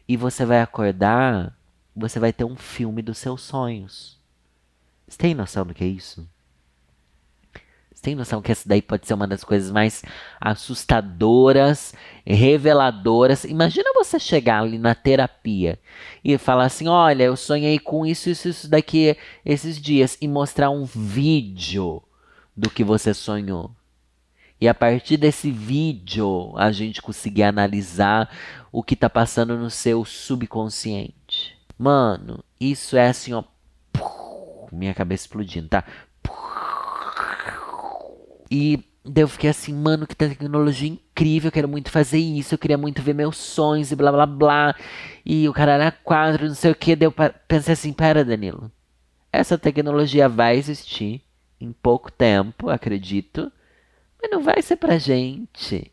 e 0.08 0.18
você 0.18 0.46
vai 0.46 0.62
acordar 0.62 1.56
você 1.96 2.20
vai 2.20 2.32
ter 2.32 2.46
um 2.46 2.56
filme 2.56 3.02
dos 3.02 3.18
seus 3.18 3.42
sonhos. 3.42 4.20
Você 5.08 5.18
tem 5.18 5.34
noção 5.34 5.66
do 5.66 5.74
que 5.74 5.84
é 5.84 5.88
isso? 5.88 6.28
Você 8.02 8.06
tem 8.06 8.16
noção 8.16 8.42
que 8.42 8.52
essa 8.52 8.68
daí 8.68 8.82
pode 8.82 9.06
ser 9.06 9.14
uma 9.14 9.28
das 9.28 9.44
coisas 9.44 9.70
mais 9.70 10.02
assustadoras, 10.40 11.94
reveladoras? 12.26 13.44
Imagina 13.44 13.94
você 13.94 14.20
chegar 14.20 14.64
ali 14.64 14.80
na 14.80 14.96
terapia 14.96 15.78
e 16.24 16.36
falar 16.40 16.66
assim: 16.66 16.88
olha, 16.88 17.26
eu 17.26 17.38
sonhei 17.38 17.78
com 17.78 18.04
isso, 18.04 18.28
isso, 18.28 18.50
isso 18.50 18.68
daqui 18.68 19.16
esses 19.46 19.80
dias, 19.80 20.18
e 20.20 20.28
mostrar 20.28 20.72
um 20.72 20.84
vídeo 20.84 22.02
do 22.58 22.72
que 22.72 22.84
você 22.84 23.14
sonhou. 23.14 23.70
E 24.60 24.68
a 24.68 24.74
partir 24.74 25.18
desse 25.18 25.52
vídeo, 25.52 26.54
a 26.58 26.72
gente 26.72 27.04
conseguir 27.04 27.44
analisar 27.44 28.36
o 28.72 28.82
que 28.82 28.96
está 28.96 29.12
passando 29.12 29.56
no 29.56 29.70
seu 29.70 30.04
subconsciente. 30.06 31.56
Mano, 31.78 32.44
isso 32.60 32.98
é 32.98 33.10
assim, 33.10 33.34
ó. 33.34 33.44
Minha 34.72 34.94
cabeça 34.96 35.26
explodindo, 35.26 35.68
tá? 35.68 35.84
E 38.52 38.84
daí 39.06 39.24
eu 39.24 39.28
fiquei 39.30 39.50
assim, 39.50 39.74
mano, 39.74 40.06
que 40.06 40.16
tecnologia 40.16 40.90
incrível, 40.90 41.48
eu 41.48 41.52
quero 41.54 41.70
muito 41.70 41.90
fazer 41.90 42.20
isso, 42.20 42.54
eu 42.54 42.60
queria 42.60 42.78
muito 42.78 43.02
ver 43.02 43.14
meus 43.14 43.38
sonhos 43.38 43.92
e 43.92 43.96
blá 43.96 44.12
blá 44.12 44.26
blá. 44.26 44.76
E 45.26 45.48
o 45.48 45.54
cara 45.54 45.74
era 45.74 45.92
quadro, 45.92 46.48
não 46.48 46.56
sei 46.56 46.72
o 46.72 46.76
que. 46.76 46.96
Daí 46.96 47.08
eu 47.08 47.14
pensei 47.48 47.74
assim, 47.74 47.94
pera, 47.94 48.26
Danilo. 48.26 48.70
Essa 49.32 49.58
tecnologia 49.58 50.28
vai 50.28 50.58
existir 50.58 51.22
em 51.60 51.72
pouco 51.72 52.12
tempo, 52.12 52.70
acredito. 52.70 53.50
Mas 54.22 54.30
não 54.30 54.42
vai 54.44 54.62
ser 54.62 54.76
pra 54.76 54.98
gente. 54.98 55.90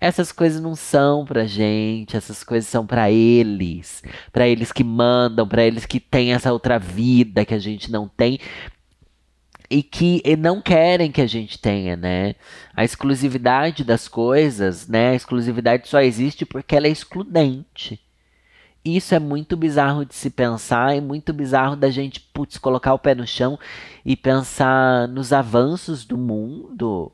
Essas 0.00 0.32
coisas 0.32 0.60
não 0.60 0.74
são 0.74 1.24
pra 1.24 1.44
gente, 1.44 2.16
essas 2.16 2.42
coisas 2.42 2.68
são 2.68 2.84
para 2.84 3.08
eles, 3.08 4.02
para 4.32 4.48
eles 4.48 4.72
que 4.72 4.82
mandam, 4.82 5.46
para 5.46 5.64
eles 5.64 5.86
que 5.86 6.00
têm 6.00 6.32
essa 6.32 6.52
outra 6.52 6.76
vida 6.76 7.44
que 7.44 7.54
a 7.54 7.58
gente 7.60 7.88
não 7.88 8.08
tem 8.08 8.40
e 9.72 9.82
que 9.82 10.22
não 10.36 10.60
querem 10.60 11.10
que 11.10 11.22
a 11.22 11.26
gente 11.26 11.58
tenha, 11.58 11.96
né? 11.96 12.34
A 12.76 12.84
exclusividade 12.84 13.82
das 13.82 14.06
coisas, 14.06 14.86
né? 14.86 15.12
A 15.12 15.14
exclusividade 15.14 15.88
só 15.88 16.02
existe 16.02 16.44
porque 16.44 16.76
ela 16.76 16.86
é 16.86 16.90
excludente. 16.90 17.98
Isso 18.84 19.14
é 19.14 19.18
muito 19.18 19.56
bizarro 19.56 20.04
de 20.04 20.14
se 20.14 20.28
pensar, 20.28 20.94
é 20.94 21.00
muito 21.00 21.32
bizarro 21.32 21.74
da 21.74 21.88
gente, 21.88 22.20
putz, 22.20 22.58
colocar 22.58 22.92
o 22.92 22.98
pé 22.98 23.14
no 23.14 23.26
chão 23.26 23.58
e 24.04 24.14
pensar 24.14 25.08
nos 25.08 25.32
avanços 25.32 26.04
do 26.04 26.18
mundo 26.18 27.10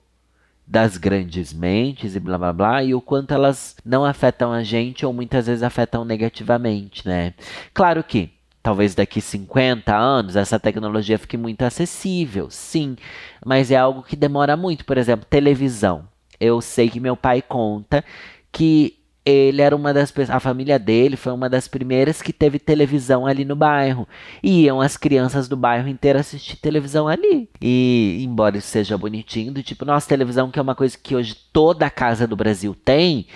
das 0.67 0.97
grandes 0.97 1.53
mentes 1.53 2.17
e 2.17 2.21
blá 2.21 2.37
blá 2.39 2.53
blá, 2.53 2.83
e 2.83 2.93
o 2.93 3.01
quanto 3.01 3.33
elas 3.33 3.77
não 3.85 4.05
afetam 4.05 4.53
a 4.53 4.65
gente 4.65 5.07
ou 5.07 5.13
muitas 5.13 5.47
vezes 5.47 5.63
afetam 5.63 6.05
negativamente, 6.05 7.07
né? 7.07 7.35
Claro 7.73 8.03
que 8.03 8.38
talvez 8.63 8.95
daqui 8.95 9.21
50 9.21 9.97
anos 9.97 10.37
essa 10.37 10.59
tecnologia 10.59 11.19
fique 11.19 11.37
muito 11.37 11.63
acessível, 11.63 12.51
sim, 12.51 12.97
mas 13.45 13.71
é 13.71 13.77
algo 13.77 14.03
que 14.03 14.17
demora 14.17 14.57
muito. 14.57 14.85
Por 14.85 14.99
exemplo, 14.99 15.27
televisão. 15.29 16.09
Eu 16.41 16.61
sei 16.61 16.89
que 16.89 17.01
meu 17.01 17.17
pai 17.17 17.43
conta 17.43 18.05
que 18.53 18.99
ele 19.31 19.61
era 19.61 19.77
uma 19.77 19.93
das 19.93 20.13
a 20.31 20.41
família 20.41 20.79
dele 20.79 21.15
foi 21.15 21.33
uma 21.33 21.51
das 21.51 21.69
primeiras 21.69 22.23
que 22.23 22.33
teve 22.33 22.59
televisão 22.59 23.27
ali 23.27 23.45
no 23.45 23.55
bairro. 23.55 24.09
E 24.43 24.63
iam 24.65 24.81
as 24.81 24.97
crianças 24.97 25.49
do 25.49 25.57
bairro 25.57 25.87
inteiro 25.89 26.19
assistir 26.19 26.57
televisão 26.57 27.07
ali. 27.07 27.49
E 27.61 28.23
embora 28.25 28.57
isso 28.57 28.69
seja 28.69 28.97
bonitinho, 28.97 29.53
do 29.53 29.63
tipo, 29.63 29.85
nossa, 29.85 30.09
televisão 30.09 30.51
que 30.51 30.59
é 30.59 30.63
uma 30.63 30.75
coisa 30.75 30.97
que 30.97 31.15
hoje 31.15 31.37
toda 31.53 31.91
casa 31.91 32.27
do 32.27 32.37
Brasil 32.37 32.75
tem, 32.75 33.27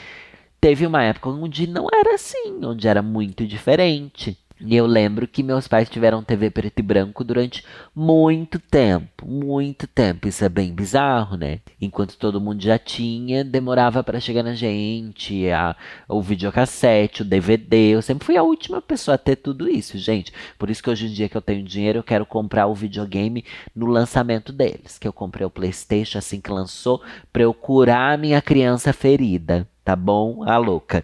teve 0.58 0.86
uma 0.86 1.02
época 1.02 1.28
onde 1.28 1.66
não 1.66 1.86
era 1.92 2.14
assim, 2.14 2.64
onde 2.64 2.88
era 2.88 3.02
muito 3.02 3.46
diferente. 3.46 4.38
E 4.64 4.76
eu 4.76 4.86
lembro 4.86 5.26
que 5.26 5.42
meus 5.42 5.66
pais 5.66 5.88
tiveram 5.88 6.22
TV 6.22 6.48
preto 6.48 6.78
e 6.78 6.82
branco 6.82 7.24
durante 7.24 7.64
muito 7.94 8.60
tempo, 8.60 9.26
muito 9.26 9.88
tempo. 9.88 10.28
Isso 10.28 10.44
é 10.44 10.48
bem 10.48 10.72
bizarro, 10.72 11.36
né? 11.36 11.58
Enquanto 11.80 12.16
todo 12.16 12.40
mundo 12.40 12.62
já 12.62 12.78
tinha, 12.78 13.44
demorava 13.44 14.04
para 14.04 14.20
chegar 14.20 14.42
na 14.44 14.54
gente, 14.54 15.50
a, 15.50 15.74
o 16.08 16.22
videocassete, 16.22 17.22
o 17.22 17.24
DVD. 17.24 17.94
Eu 17.94 18.02
sempre 18.02 18.24
fui 18.24 18.36
a 18.36 18.42
última 18.42 18.80
pessoa 18.80 19.16
a 19.16 19.18
ter 19.18 19.36
tudo 19.36 19.68
isso, 19.68 19.98
gente. 19.98 20.32
Por 20.56 20.70
isso 20.70 20.82
que 20.82 20.90
hoje 20.90 21.06
em 21.06 21.12
dia 21.12 21.28
que 21.28 21.36
eu 21.36 21.42
tenho 21.42 21.64
dinheiro, 21.64 21.98
eu 21.98 22.04
quero 22.04 22.24
comprar 22.24 22.66
o 22.68 22.74
videogame 22.74 23.44
no 23.74 23.86
lançamento 23.86 24.52
deles. 24.52 24.96
Que 24.96 25.08
eu 25.08 25.12
comprei 25.12 25.44
o 25.44 25.50
PlayStation 25.50 26.18
assim 26.18 26.40
que 26.40 26.50
lançou, 26.50 27.02
pra 27.32 27.42
eu 27.42 27.52
curar 27.52 28.14
a 28.14 28.16
minha 28.16 28.40
criança 28.40 28.92
ferida. 28.92 29.66
Tá 29.84 29.96
bom? 29.96 30.48
A 30.48 30.56
louca. 30.58 31.02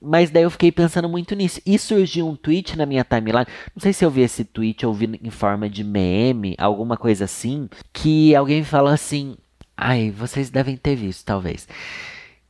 Mas 0.00 0.30
daí 0.30 0.44
eu 0.44 0.50
fiquei 0.50 0.70
pensando 0.70 1.08
muito 1.08 1.34
nisso. 1.34 1.60
E 1.66 1.78
surgiu 1.78 2.28
um 2.28 2.36
tweet 2.36 2.76
na 2.76 2.86
minha 2.86 3.04
timeline. 3.04 3.46
Não 3.74 3.80
sei 3.80 3.92
se 3.92 4.04
eu 4.04 4.10
vi 4.10 4.22
esse 4.22 4.44
tweet 4.44 4.86
ou 4.86 4.94
vi 4.94 5.18
em 5.22 5.30
forma 5.30 5.68
de 5.68 5.82
meme, 5.82 6.54
alguma 6.58 6.96
coisa 6.96 7.24
assim. 7.24 7.68
Que 7.92 8.34
alguém 8.34 8.62
falou 8.62 8.92
assim. 8.92 9.36
Ai, 9.76 10.10
vocês 10.10 10.50
devem 10.50 10.76
ter 10.76 10.96
visto, 10.96 11.24
talvez. 11.24 11.68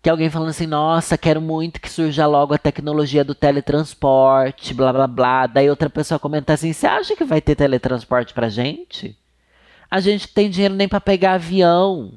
Que 0.00 0.08
alguém 0.08 0.30
falando 0.30 0.50
assim, 0.50 0.66
nossa, 0.66 1.18
quero 1.18 1.40
muito 1.40 1.80
que 1.80 1.90
surja 1.90 2.26
logo 2.26 2.54
a 2.54 2.58
tecnologia 2.58 3.24
do 3.24 3.34
teletransporte, 3.34 4.72
blá 4.72 4.92
blá 4.92 5.06
blá. 5.06 5.46
Daí 5.46 5.68
outra 5.68 5.90
pessoa 5.90 6.20
comenta 6.20 6.52
assim, 6.52 6.72
você 6.72 6.86
acha 6.86 7.16
que 7.16 7.24
vai 7.24 7.40
ter 7.40 7.56
teletransporte 7.56 8.32
pra 8.32 8.48
gente? 8.48 9.16
A 9.90 10.00
gente 10.00 10.28
tem 10.28 10.48
dinheiro 10.48 10.74
nem 10.74 10.88
para 10.88 11.00
pegar 11.00 11.32
avião. 11.32 12.12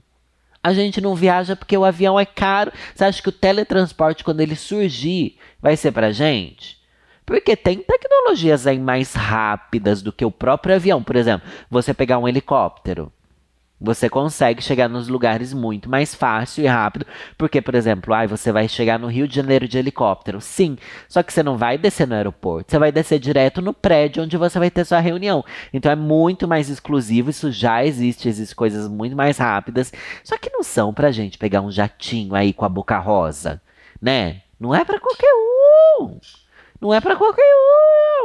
A 0.63 0.73
gente 0.73 1.01
não 1.01 1.15
viaja 1.15 1.55
porque 1.55 1.77
o 1.77 1.85
avião 1.85 2.19
é 2.19 2.25
caro. 2.25 2.71
Você 2.93 3.03
acha 3.03 3.21
que 3.21 3.29
o 3.29 3.31
teletransporte, 3.31 4.23
quando 4.23 4.41
ele 4.41 4.55
surgir, 4.55 5.37
vai 5.61 5.75
ser 5.75 5.91
pra 5.91 6.11
gente? 6.11 6.79
Porque 7.25 7.55
tem 7.55 7.79
tecnologias 7.79 8.67
aí 8.67 8.77
mais 8.77 9.13
rápidas 9.13 10.01
do 10.01 10.11
que 10.11 10.25
o 10.25 10.31
próprio 10.31 10.75
avião. 10.75 11.01
Por 11.01 11.15
exemplo, 11.15 11.49
você 11.69 11.93
pegar 11.93 12.19
um 12.19 12.27
helicóptero. 12.27 13.11
Você 13.83 14.07
consegue 14.07 14.61
chegar 14.61 14.87
nos 14.87 15.07
lugares 15.07 15.53
muito 15.53 15.89
mais 15.89 16.13
fácil 16.13 16.63
e 16.63 16.67
rápido, 16.67 17.07
porque, 17.35 17.59
por 17.59 17.73
exemplo, 17.73 18.13
ai, 18.13 18.27
você 18.27 18.51
vai 18.51 18.67
chegar 18.67 18.99
no 18.99 19.07
Rio 19.07 19.27
de 19.27 19.35
Janeiro 19.35 19.67
de 19.67 19.75
helicóptero. 19.75 20.39
Sim, 20.39 20.77
só 21.09 21.23
que 21.23 21.33
você 21.33 21.41
não 21.41 21.57
vai 21.57 21.79
descer 21.79 22.07
no 22.07 22.13
aeroporto, 22.13 22.69
você 22.69 22.77
vai 22.77 22.91
descer 22.91 23.17
direto 23.17 23.59
no 23.59 23.73
prédio 23.73 24.21
onde 24.21 24.37
você 24.37 24.59
vai 24.59 24.69
ter 24.69 24.85
sua 24.85 24.99
reunião. 24.99 25.43
Então 25.73 25.91
é 25.91 25.95
muito 25.95 26.47
mais 26.47 26.69
exclusivo, 26.69 27.31
isso 27.31 27.51
já 27.51 27.83
existe, 27.83 28.29
existem 28.29 28.55
coisas 28.55 28.87
muito 28.87 29.15
mais 29.15 29.39
rápidas, 29.39 29.91
só 30.23 30.37
que 30.37 30.51
não 30.51 30.61
são 30.61 30.93
pra 30.93 31.11
gente 31.11 31.39
pegar 31.39 31.61
um 31.61 31.71
jatinho 31.71 32.35
aí 32.35 32.53
com 32.53 32.65
a 32.65 32.69
boca 32.69 32.99
rosa, 32.99 33.59
né? 33.99 34.43
Não 34.59 34.75
é 34.75 34.85
para 34.85 34.99
qualquer 34.99 35.33
um. 35.99 36.19
Não 36.79 36.93
é 36.93 37.01
para 37.01 37.15
qualquer 37.15 37.43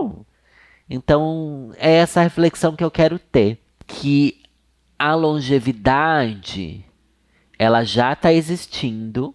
um. 0.03 0.23
Então, 0.89 1.73
é 1.79 1.95
essa 1.95 2.21
reflexão 2.21 2.77
que 2.77 2.85
eu 2.85 2.91
quero 2.91 3.19
ter, 3.19 3.59
que 3.87 4.43
a 4.99 5.15
longevidade 5.15 6.85
ela 7.59 7.85
já 7.85 8.13
está 8.13 8.33
existindo 8.33 9.35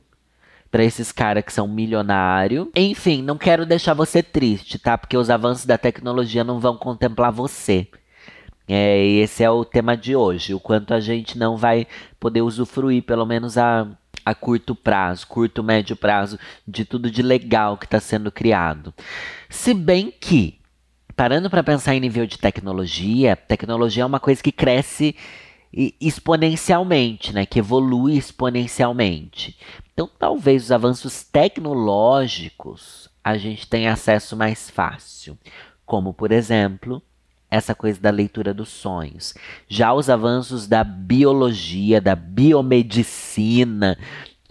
para 0.69 0.83
esses 0.83 1.11
caras 1.11 1.43
que 1.43 1.51
são 1.51 1.67
milionários. 1.67 2.67
Enfim, 2.75 3.21
não 3.21 3.37
quero 3.37 3.65
deixar 3.65 3.93
você 3.93 4.23
triste, 4.23 4.79
tá? 4.79 4.97
Porque 4.97 5.17
os 5.17 5.29
avanços 5.29 5.65
da 5.65 5.77
tecnologia 5.77 6.43
não 6.43 6.59
vão 6.59 6.77
contemplar 6.77 7.31
você. 7.31 7.87
É, 8.67 9.05
esse 9.05 9.43
é 9.43 9.49
o 9.49 9.65
tema 9.65 9.97
de 9.97 10.15
hoje. 10.15 10.53
O 10.53 10.59
quanto 10.59 10.93
a 10.93 10.99
gente 10.99 11.37
não 11.37 11.57
vai 11.57 11.85
poder 12.19 12.41
usufruir, 12.41 13.03
pelo 13.03 13.25
menos 13.25 13.57
a, 13.57 13.85
a 14.25 14.33
curto 14.33 14.73
prazo, 14.73 15.27
curto, 15.27 15.61
médio 15.61 15.95
prazo, 15.95 16.39
de 16.65 16.85
tudo 16.85 17.11
de 17.11 17.21
legal 17.21 17.77
que 17.77 17.85
está 17.85 17.99
sendo 17.99 18.31
criado. 18.31 18.93
Se 19.49 19.73
bem 19.73 20.13
que, 20.17 20.57
parando 21.17 21.49
para 21.49 21.63
pensar 21.63 21.95
em 21.95 21.99
nível 21.99 22.25
de 22.25 22.37
tecnologia, 22.37 23.35
tecnologia 23.35 24.03
é 24.03 24.05
uma 24.05 24.21
coisa 24.21 24.41
que 24.41 24.53
cresce 24.53 25.17
exponencialmente, 25.73 27.33
né, 27.33 27.45
que 27.45 27.59
evolui 27.59 28.17
exponencialmente. 28.17 29.57
Então, 29.93 30.09
talvez 30.19 30.65
os 30.65 30.71
avanços 30.71 31.23
tecnológicos 31.23 33.09
a 33.23 33.37
gente 33.37 33.67
tenha 33.67 33.93
acesso 33.93 34.35
mais 34.35 34.69
fácil, 34.69 35.37
como 35.85 36.13
por 36.13 36.31
exemplo, 36.31 37.01
essa 37.49 37.75
coisa 37.75 37.99
da 37.99 38.09
leitura 38.09 38.53
dos 38.53 38.69
sonhos. 38.69 39.33
Já 39.67 39.93
os 39.93 40.09
avanços 40.09 40.67
da 40.67 40.83
biologia, 40.83 42.01
da 42.01 42.15
biomedicina, 42.15 43.97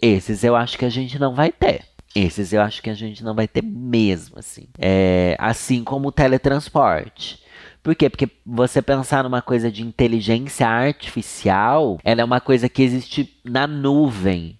esses 0.00 0.44
eu 0.44 0.54
acho 0.54 0.78
que 0.78 0.84
a 0.84 0.90
gente 0.90 1.18
não 1.18 1.34
vai 1.34 1.50
ter. 1.50 1.84
Esses 2.14 2.52
eu 2.52 2.60
acho 2.60 2.82
que 2.82 2.90
a 2.90 2.94
gente 2.94 3.22
não 3.22 3.34
vai 3.34 3.46
ter 3.46 3.62
mesmo, 3.62 4.38
assim. 4.38 4.66
É, 4.78 5.36
assim 5.38 5.84
como 5.84 6.08
o 6.08 6.12
teletransporte. 6.12 7.40
Por 7.82 7.94
quê? 7.94 8.10
Porque 8.10 8.28
você 8.44 8.82
pensar 8.82 9.24
numa 9.24 9.40
coisa 9.40 9.70
de 9.70 9.82
inteligência 9.82 10.68
artificial, 10.68 11.98
ela 12.04 12.20
é 12.20 12.24
uma 12.24 12.40
coisa 12.40 12.68
que 12.68 12.82
existe 12.82 13.38
na 13.42 13.66
nuvem 13.66 14.58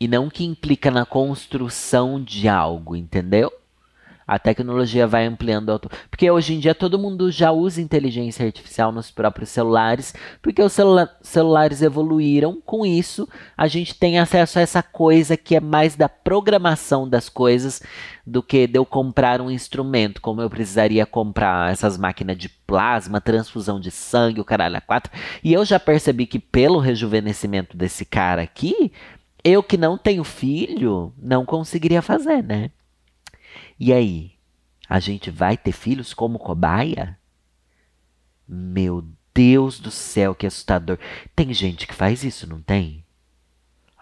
e 0.00 0.08
não 0.08 0.28
que 0.28 0.44
implica 0.44 0.90
na 0.90 1.04
construção 1.04 2.22
de 2.22 2.48
algo, 2.48 2.96
entendeu? 2.96 3.52
A 4.26 4.38
tecnologia 4.38 5.06
vai 5.06 5.26
ampliando. 5.26 5.80
Porque 6.10 6.30
hoje 6.30 6.54
em 6.54 6.58
dia 6.58 6.74
todo 6.74 6.98
mundo 6.98 7.30
já 7.30 7.50
usa 7.50 7.80
inteligência 7.80 8.44
artificial 8.44 8.92
nos 8.92 9.10
próprios 9.10 9.50
celulares, 9.50 10.14
porque 10.40 10.62
os 10.62 10.72
celula 10.72 11.10
celulares 11.22 11.82
evoluíram. 11.82 12.60
Com 12.64 12.84
isso, 12.86 13.28
a 13.56 13.66
gente 13.66 13.94
tem 13.94 14.18
acesso 14.18 14.58
a 14.58 14.62
essa 14.62 14.82
coisa 14.82 15.36
que 15.36 15.56
é 15.56 15.60
mais 15.60 15.96
da 15.96 16.08
programação 16.08 17.08
das 17.08 17.28
coisas 17.28 17.82
do 18.26 18.42
que 18.42 18.66
de 18.66 18.78
eu 18.78 18.86
comprar 18.86 19.40
um 19.40 19.50
instrumento, 19.50 20.20
como 20.20 20.40
eu 20.40 20.48
precisaria 20.48 21.04
comprar 21.04 21.72
essas 21.72 21.98
máquinas 21.98 22.36
de 22.36 22.48
plasma, 22.48 23.20
transfusão 23.20 23.80
de 23.80 23.90
sangue, 23.90 24.40
o 24.40 24.44
caralho 24.44 24.76
a 24.76 24.80
quatro. 24.80 25.12
E 25.42 25.52
eu 25.52 25.64
já 25.64 25.78
percebi 25.80 26.26
que 26.26 26.38
pelo 26.38 26.78
rejuvenescimento 26.78 27.76
desse 27.76 28.04
cara 28.04 28.42
aqui, 28.42 28.92
eu 29.44 29.62
que 29.62 29.76
não 29.76 29.98
tenho 29.98 30.22
filho, 30.24 31.12
não 31.20 31.44
conseguiria 31.44 32.00
fazer, 32.00 32.42
né? 32.42 32.70
E 33.78 33.92
aí? 33.92 34.32
A 34.88 35.00
gente 35.00 35.30
vai 35.30 35.56
ter 35.56 35.72
filhos 35.72 36.12
como 36.12 36.38
cobaia? 36.38 37.18
Meu 38.46 39.06
Deus 39.34 39.78
do 39.78 39.90
céu, 39.90 40.34
que 40.34 40.46
assustador. 40.46 40.98
Tem 41.34 41.52
gente 41.54 41.86
que 41.86 41.94
faz 41.94 42.22
isso, 42.22 42.46
não 42.46 42.60
tem? 42.60 43.01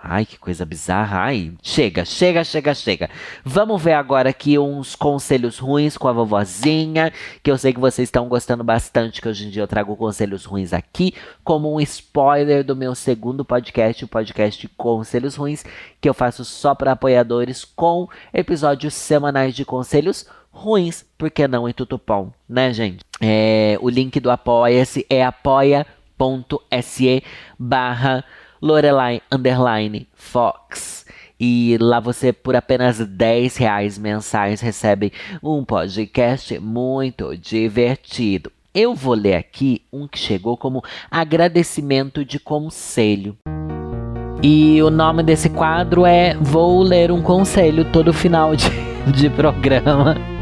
Ai, 0.03 0.25
que 0.25 0.39
coisa 0.39 0.65
bizarra. 0.65 1.21
Ai, 1.21 1.53
chega, 1.63 2.07
chega, 2.07 2.43
chega, 2.43 2.75
chega. 2.75 3.11
Vamos 3.45 3.83
ver 3.83 3.93
agora 3.93 4.31
aqui 4.31 4.59
uns 4.59 4.97
conselhos 4.97 5.59
ruins 5.59 5.99
com 5.99 6.09
a 6.09 6.13
vovozinha, 6.13 7.13
que 7.43 7.51
eu 7.51 7.59
sei 7.59 7.75
que 7.75 7.79
vocês 7.79 8.09
estão 8.09 8.27
gostando 8.27 8.65
bastante, 8.65 9.21
que 9.21 9.29
hoje 9.29 9.47
em 9.47 9.51
dia 9.51 9.63
eu 9.63 9.69
trago 9.69 9.95
conselhos 9.97 10.47
ruins 10.47 10.73
aqui, 10.73 11.13
como 11.45 11.75
um 11.75 11.81
spoiler 11.83 12.65
do 12.65 12.75
meu 12.75 12.95
segundo 12.95 13.45
podcast, 13.45 14.03
o 14.03 14.09
podcast 14.09 14.67
Conselhos 14.69 15.37
Ruins, 15.37 15.67
que 16.01 16.09
eu 16.09 16.15
faço 16.15 16.47
só 16.47 16.75
para 16.75 16.93
apoiadores 16.93 17.63
com 17.65 18.09
episódios 18.33 18.95
semanais 18.95 19.55
de 19.55 19.67
conselhos 19.67 20.27
ruins, 20.51 21.05
porque 21.19 21.47
não 21.47 21.69
em 21.69 21.75
tutupom, 21.75 22.33
né, 22.49 22.73
gente? 22.73 23.05
É, 23.21 23.77
o 23.83 23.91
link 23.91 24.19
do 24.19 24.31
Apoia-se 24.31 25.05
é 25.11 25.23
apoia.se 25.23 25.85
barra 27.59 28.25
Lorelai 28.61 29.23
Underline 29.31 30.07
Fox. 30.15 31.07
E 31.39 31.79
lá 31.81 31.99
você, 32.01 32.33
por 32.33 32.55
apenas 32.55 32.99
10 32.99 33.57
reais 33.57 33.99
mensais, 33.99 34.61
recebe 34.61 35.13
um 35.43 35.65
podcast 35.65 36.59
muito 36.59 37.37
divertido. 37.37 38.53
Eu 38.75 38.95
vou 38.95 39.15
ler 39.15 39.37
aqui 39.37 39.83
um 39.93 40.07
que 40.07 40.19
chegou 40.19 40.57
como 40.57 40.85
agradecimento 41.11 42.25
de 42.25 42.39
conselho. 42.39 43.37
E 44.43 44.83
o 44.83 44.91
nome 44.91 45.23
desse 45.23 45.51
quadro 45.51 46.07
é 46.07 46.35
Vou 46.35 46.83
Ler 46.83 47.11
um 47.11 47.21
Conselho 47.21 47.85
todo 47.93 48.13
final 48.13 48.55
de, 48.57 48.71
de 49.13 49.29
programa. 49.29 50.40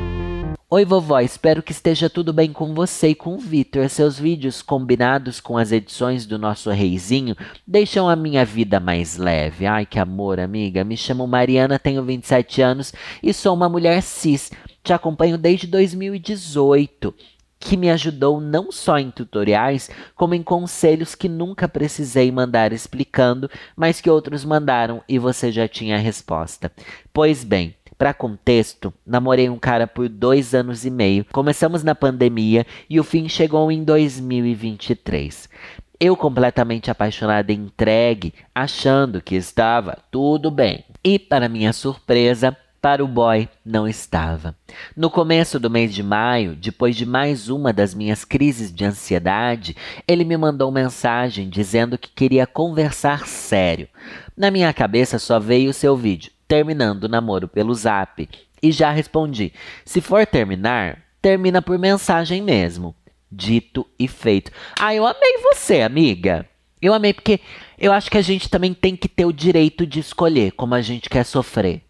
Oi, 0.70 0.84
vovó, 0.84 1.18
espero 1.18 1.62
que 1.62 1.72
esteja 1.72 2.10
tudo 2.10 2.30
bem 2.30 2.52
com 2.52 2.74
você 2.74 3.08
e 3.08 3.14
com 3.14 3.36
o 3.36 3.38
Vitor. 3.38 3.88
Seus 3.88 4.18
vídeos 4.18 4.60
combinados 4.60 5.40
com 5.40 5.56
as 5.56 5.72
edições 5.72 6.26
do 6.26 6.38
nosso 6.38 6.68
reizinho 6.68 7.34
deixam 7.66 8.06
a 8.06 8.14
minha 8.14 8.44
vida 8.44 8.78
mais 8.78 9.16
leve. 9.16 9.64
Ai, 9.64 9.86
que 9.86 9.98
amor, 9.98 10.38
amiga. 10.38 10.84
Me 10.84 10.94
chamo 10.94 11.26
Mariana, 11.26 11.78
tenho 11.78 12.04
27 12.04 12.60
anos 12.60 12.92
e 13.22 13.32
sou 13.32 13.54
uma 13.54 13.66
mulher 13.66 14.02
cis. 14.02 14.50
Te 14.84 14.92
acompanho 14.92 15.38
desde 15.38 15.66
2018 15.66 17.14
que 17.58 17.76
me 17.76 17.90
ajudou 17.90 18.40
não 18.40 18.70
só 18.70 18.98
em 18.98 19.10
tutoriais, 19.10 19.90
como 20.14 20.34
em 20.34 20.42
conselhos 20.42 21.14
que 21.14 21.28
nunca 21.28 21.68
precisei 21.68 22.30
mandar 22.30 22.72
explicando, 22.72 23.50
mas 23.74 24.00
que 24.00 24.08
outros 24.08 24.44
mandaram 24.44 25.02
e 25.08 25.18
você 25.18 25.50
já 25.50 25.66
tinha 25.66 25.96
a 25.96 25.98
resposta. 25.98 26.70
Pois 27.12 27.42
bem, 27.42 27.74
para 27.98 28.14
contexto, 28.14 28.94
namorei 29.04 29.50
um 29.50 29.58
cara 29.58 29.86
por 29.86 30.08
dois 30.08 30.54
anos 30.54 30.84
e 30.84 30.90
meio. 30.90 31.26
Começamos 31.32 31.82
na 31.82 31.96
pandemia 31.96 32.64
e 32.88 33.00
o 33.00 33.04
fim 33.04 33.28
chegou 33.28 33.72
em 33.72 33.82
2023. 33.82 35.48
Eu 35.98 36.16
completamente 36.16 36.92
apaixonada 36.92 37.50
e 37.50 37.56
entregue, 37.56 38.32
achando 38.54 39.20
que 39.20 39.34
estava 39.34 39.98
tudo 40.12 40.48
bem. 40.48 40.84
E, 41.02 41.18
para 41.18 41.48
minha 41.48 41.72
surpresa, 41.72 42.56
para 42.80 43.02
o 43.02 43.08
boy 43.08 43.48
não 43.66 43.88
estava. 43.88 44.54
No 44.96 45.10
começo 45.10 45.58
do 45.58 45.68
mês 45.68 45.92
de 45.92 46.04
maio, 46.04 46.54
depois 46.54 46.94
de 46.94 47.04
mais 47.04 47.48
uma 47.48 47.72
das 47.72 47.94
minhas 47.94 48.24
crises 48.24 48.72
de 48.72 48.84
ansiedade, 48.84 49.76
ele 50.06 50.24
me 50.24 50.36
mandou 50.36 50.70
mensagem 50.70 51.48
dizendo 51.48 51.98
que 51.98 52.10
queria 52.10 52.46
conversar 52.46 53.26
sério. 53.26 53.88
Na 54.36 54.52
minha 54.52 54.72
cabeça 54.72 55.18
só 55.18 55.40
veio 55.40 55.70
o 55.70 55.74
seu 55.74 55.96
vídeo 55.96 56.30
terminando 56.48 57.04
o 57.04 57.08
namoro 57.08 57.46
pelo 57.46 57.74
zap. 57.74 58.28
E 58.60 58.72
já 58.72 58.90
respondi: 58.90 59.52
se 59.84 60.00
for 60.00 60.26
terminar, 60.26 61.04
termina 61.22 61.62
por 61.62 61.78
mensagem 61.78 62.42
mesmo. 62.42 62.94
Dito 63.30 63.86
e 63.98 64.08
feito. 64.08 64.50
Ah, 64.80 64.94
eu 64.94 65.06
amei 65.06 65.38
você, 65.42 65.82
amiga. 65.82 66.48
Eu 66.80 66.94
amei 66.94 67.12
porque 67.12 67.40
eu 67.76 67.92
acho 67.92 68.10
que 68.10 68.16
a 68.16 68.22
gente 68.22 68.48
também 68.48 68.72
tem 68.72 68.96
que 68.96 69.08
ter 69.08 69.26
o 69.26 69.32
direito 69.32 69.86
de 69.86 70.00
escolher 70.00 70.52
como 70.52 70.74
a 70.74 70.80
gente 70.80 71.10
quer 71.10 71.24
sofrer. 71.24 71.82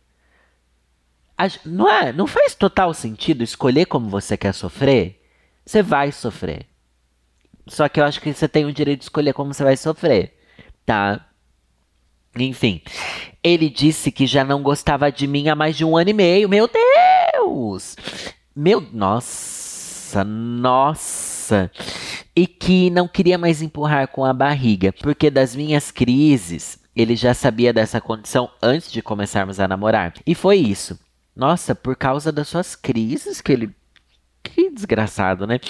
A, 1.36 1.46
não 1.64 1.88
é? 1.88 2.12
Não 2.12 2.26
faz 2.26 2.54
total 2.56 2.92
sentido 2.92 3.44
escolher 3.44 3.86
como 3.86 4.08
você 4.08 4.36
quer 4.36 4.52
sofrer? 4.52 5.24
Você 5.64 5.80
vai 5.82 6.10
sofrer. 6.10 6.66
Só 7.68 7.88
que 7.88 8.00
eu 8.00 8.04
acho 8.04 8.20
que 8.20 8.32
você 8.32 8.48
tem 8.48 8.64
o 8.64 8.72
direito 8.72 9.00
de 9.00 9.04
escolher 9.04 9.34
como 9.34 9.54
você 9.54 9.62
vai 9.62 9.76
sofrer, 9.76 10.36
tá? 10.84 11.27
Enfim, 12.36 12.80
ele 13.42 13.68
disse 13.68 14.12
que 14.12 14.26
já 14.26 14.44
não 14.44 14.62
gostava 14.62 15.10
de 15.10 15.26
mim 15.26 15.48
há 15.48 15.54
mais 15.54 15.76
de 15.76 15.84
um 15.84 15.96
ano 15.96 16.10
e 16.10 16.12
meio. 16.12 16.48
Meu 16.48 16.68
Deus! 16.68 17.96
Meu, 18.54 18.80
nossa, 18.92 20.24
nossa. 20.24 21.70
e 22.34 22.46
que 22.46 22.90
não 22.90 23.08
queria 23.08 23.38
mais 23.38 23.62
empurrar 23.62 24.08
com 24.08 24.24
a 24.24 24.32
barriga, 24.32 24.92
porque 24.92 25.30
das 25.30 25.54
minhas 25.54 25.90
crises 25.90 26.78
ele 26.94 27.14
já 27.14 27.32
sabia 27.32 27.72
dessa 27.72 28.00
condição 28.00 28.50
antes 28.60 28.90
de 28.90 29.00
começarmos 29.00 29.60
a 29.60 29.68
namorar. 29.68 30.14
E 30.26 30.34
foi 30.34 30.58
isso. 30.58 30.98
Nossa, 31.34 31.72
por 31.72 31.94
causa 31.94 32.32
das 32.32 32.48
suas 32.48 32.74
crises 32.74 33.40
que 33.40 33.52
ele. 33.52 33.70
Que 34.42 34.70
desgraçado, 34.70 35.46
né? 35.46 35.60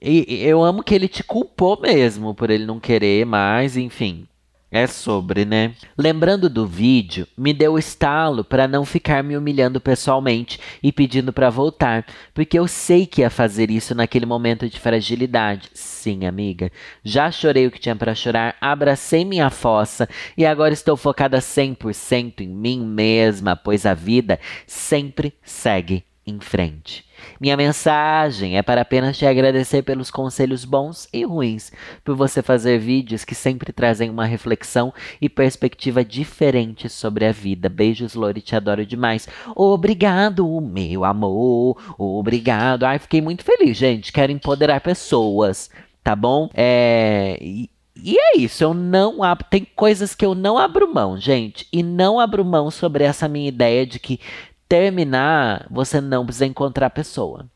E 0.00 0.42
eu 0.44 0.62
amo 0.62 0.82
que 0.82 0.94
ele 0.94 1.08
te 1.08 1.22
culpou 1.22 1.78
mesmo 1.80 2.34
por 2.34 2.48
ele 2.48 2.64
não 2.64 2.80
querer 2.80 3.26
mais, 3.26 3.76
enfim. 3.76 4.26
É 4.70 4.86
sobre, 4.86 5.46
né? 5.46 5.74
Lembrando 5.96 6.50
do 6.50 6.66
vídeo, 6.66 7.26
me 7.38 7.54
deu 7.54 7.78
estalo 7.78 8.44
para 8.44 8.68
não 8.68 8.84
ficar 8.84 9.24
me 9.24 9.34
humilhando 9.34 9.80
pessoalmente 9.80 10.60
e 10.82 10.92
pedindo 10.92 11.32
para 11.32 11.48
voltar, 11.48 12.04
porque 12.34 12.58
eu 12.58 12.68
sei 12.68 13.06
que 13.06 13.22
ia 13.22 13.30
fazer 13.30 13.70
isso 13.70 13.94
naquele 13.94 14.26
momento 14.26 14.68
de 14.68 14.78
fragilidade. 14.78 15.70
Sim, 15.72 16.26
amiga. 16.26 16.70
Já 17.02 17.30
chorei 17.30 17.66
o 17.66 17.70
que 17.70 17.80
tinha 17.80 17.96
para 17.96 18.14
chorar, 18.14 18.56
abracei 18.60 19.24
minha 19.24 19.48
fossa 19.48 20.06
e 20.36 20.44
agora 20.44 20.74
estou 20.74 20.98
focada 20.98 21.38
100% 21.38 22.42
em 22.42 22.48
mim 22.48 22.84
mesma, 22.84 23.56
pois 23.56 23.86
a 23.86 23.94
vida 23.94 24.38
sempre 24.66 25.32
segue 25.42 26.04
em 26.26 26.38
frente. 26.40 27.07
Minha 27.40 27.56
mensagem 27.56 28.56
é 28.56 28.62
para 28.62 28.80
apenas 28.80 29.16
te 29.16 29.26
agradecer 29.26 29.82
pelos 29.82 30.10
conselhos 30.10 30.64
bons 30.64 31.08
e 31.12 31.24
ruins, 31.24 31.72
por 32.04 32.16
você 32.16 32.42
fazer 32.42 32.78
vídeos 32.78 33.24
que 33.24 33.34
sempre 33.34 33.72
trazem 33.72 34.10
uma 34.10 34.24
reflexão 34.24 34.92
e 35.20 35.28
perspectiva 35.28 36.04
diferente 36.04 36.88
sobre 36.88 37.26
a 37.26 37.32
vida. 37.32 37.68
Beijos, 37.68 38.14
Lori, 38.14 38.40
te 38.40 38.56
adoro 38.56 38.84
demais. 38.84 39.28
Obrigado, 39.54 40.60
meu 40.60 41.04
amor. 41.04 41.76
Obrigado. 41.98 42.84
Ai, 42.84 42.98
fiquei 42.98 43.20
muito 43.20 43.44
feliz, 43.44 43.76
gente. 43.76 44.12
Quero 44.12 44.32
empoderar 44.32 44.80
pessoas, 44.80 45.70
tá 46.02 46.14
bom? 46.16 46.50
É. 46.54 47.38
E... 47.40 47.70
É 48.06 48.38
isso, 48.38 48.62
eu 48.62 48.72
não 48.72 49.24
abro. 49.24 49.44
Tem 49.50 49.66
coisas 49.74 50.14
que 50.14 50.24
eu 50.24 50.32
não 50.32 50.56
abro 50.56 50.92
mão, 50.92 51.18
gente. 51.18 51.66
E 51.72 51.82
não 51.82 52.20
abro 52.20 52.44
mão 52.44 52.70
sobre 52.70 53.02
essa 53.02 53.26
minha 53.26 53.48
ideia 53.48 53.84
de 53.84 53.98
que 53.98 54.20
terminar, 54.68 55.66
você 55.70 56.00
não 56.00 56.24
precisa 56.24 56.46
encontrar 56.46 56.86
a 56.86 56.90
pessoa. 56.90 57.46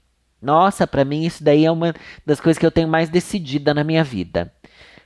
Nossa, 0.40 0.86
para 0.86 1.04
mim 1.04 1.24
isso 1.24 1.44
daí 1.44 1.64
é 1.64 1.70
uma 1.70 1.94
das 2.26 2.40
coisas 2.40 2.58
que 2.58 2.66
eu 2.66 2.70
tenho 2.70 2.88
mais 2.88 3.08
decidida 3.08 3.72
na 3.72 3.84
minha 3.84 4.02
vida. 4.02 4.52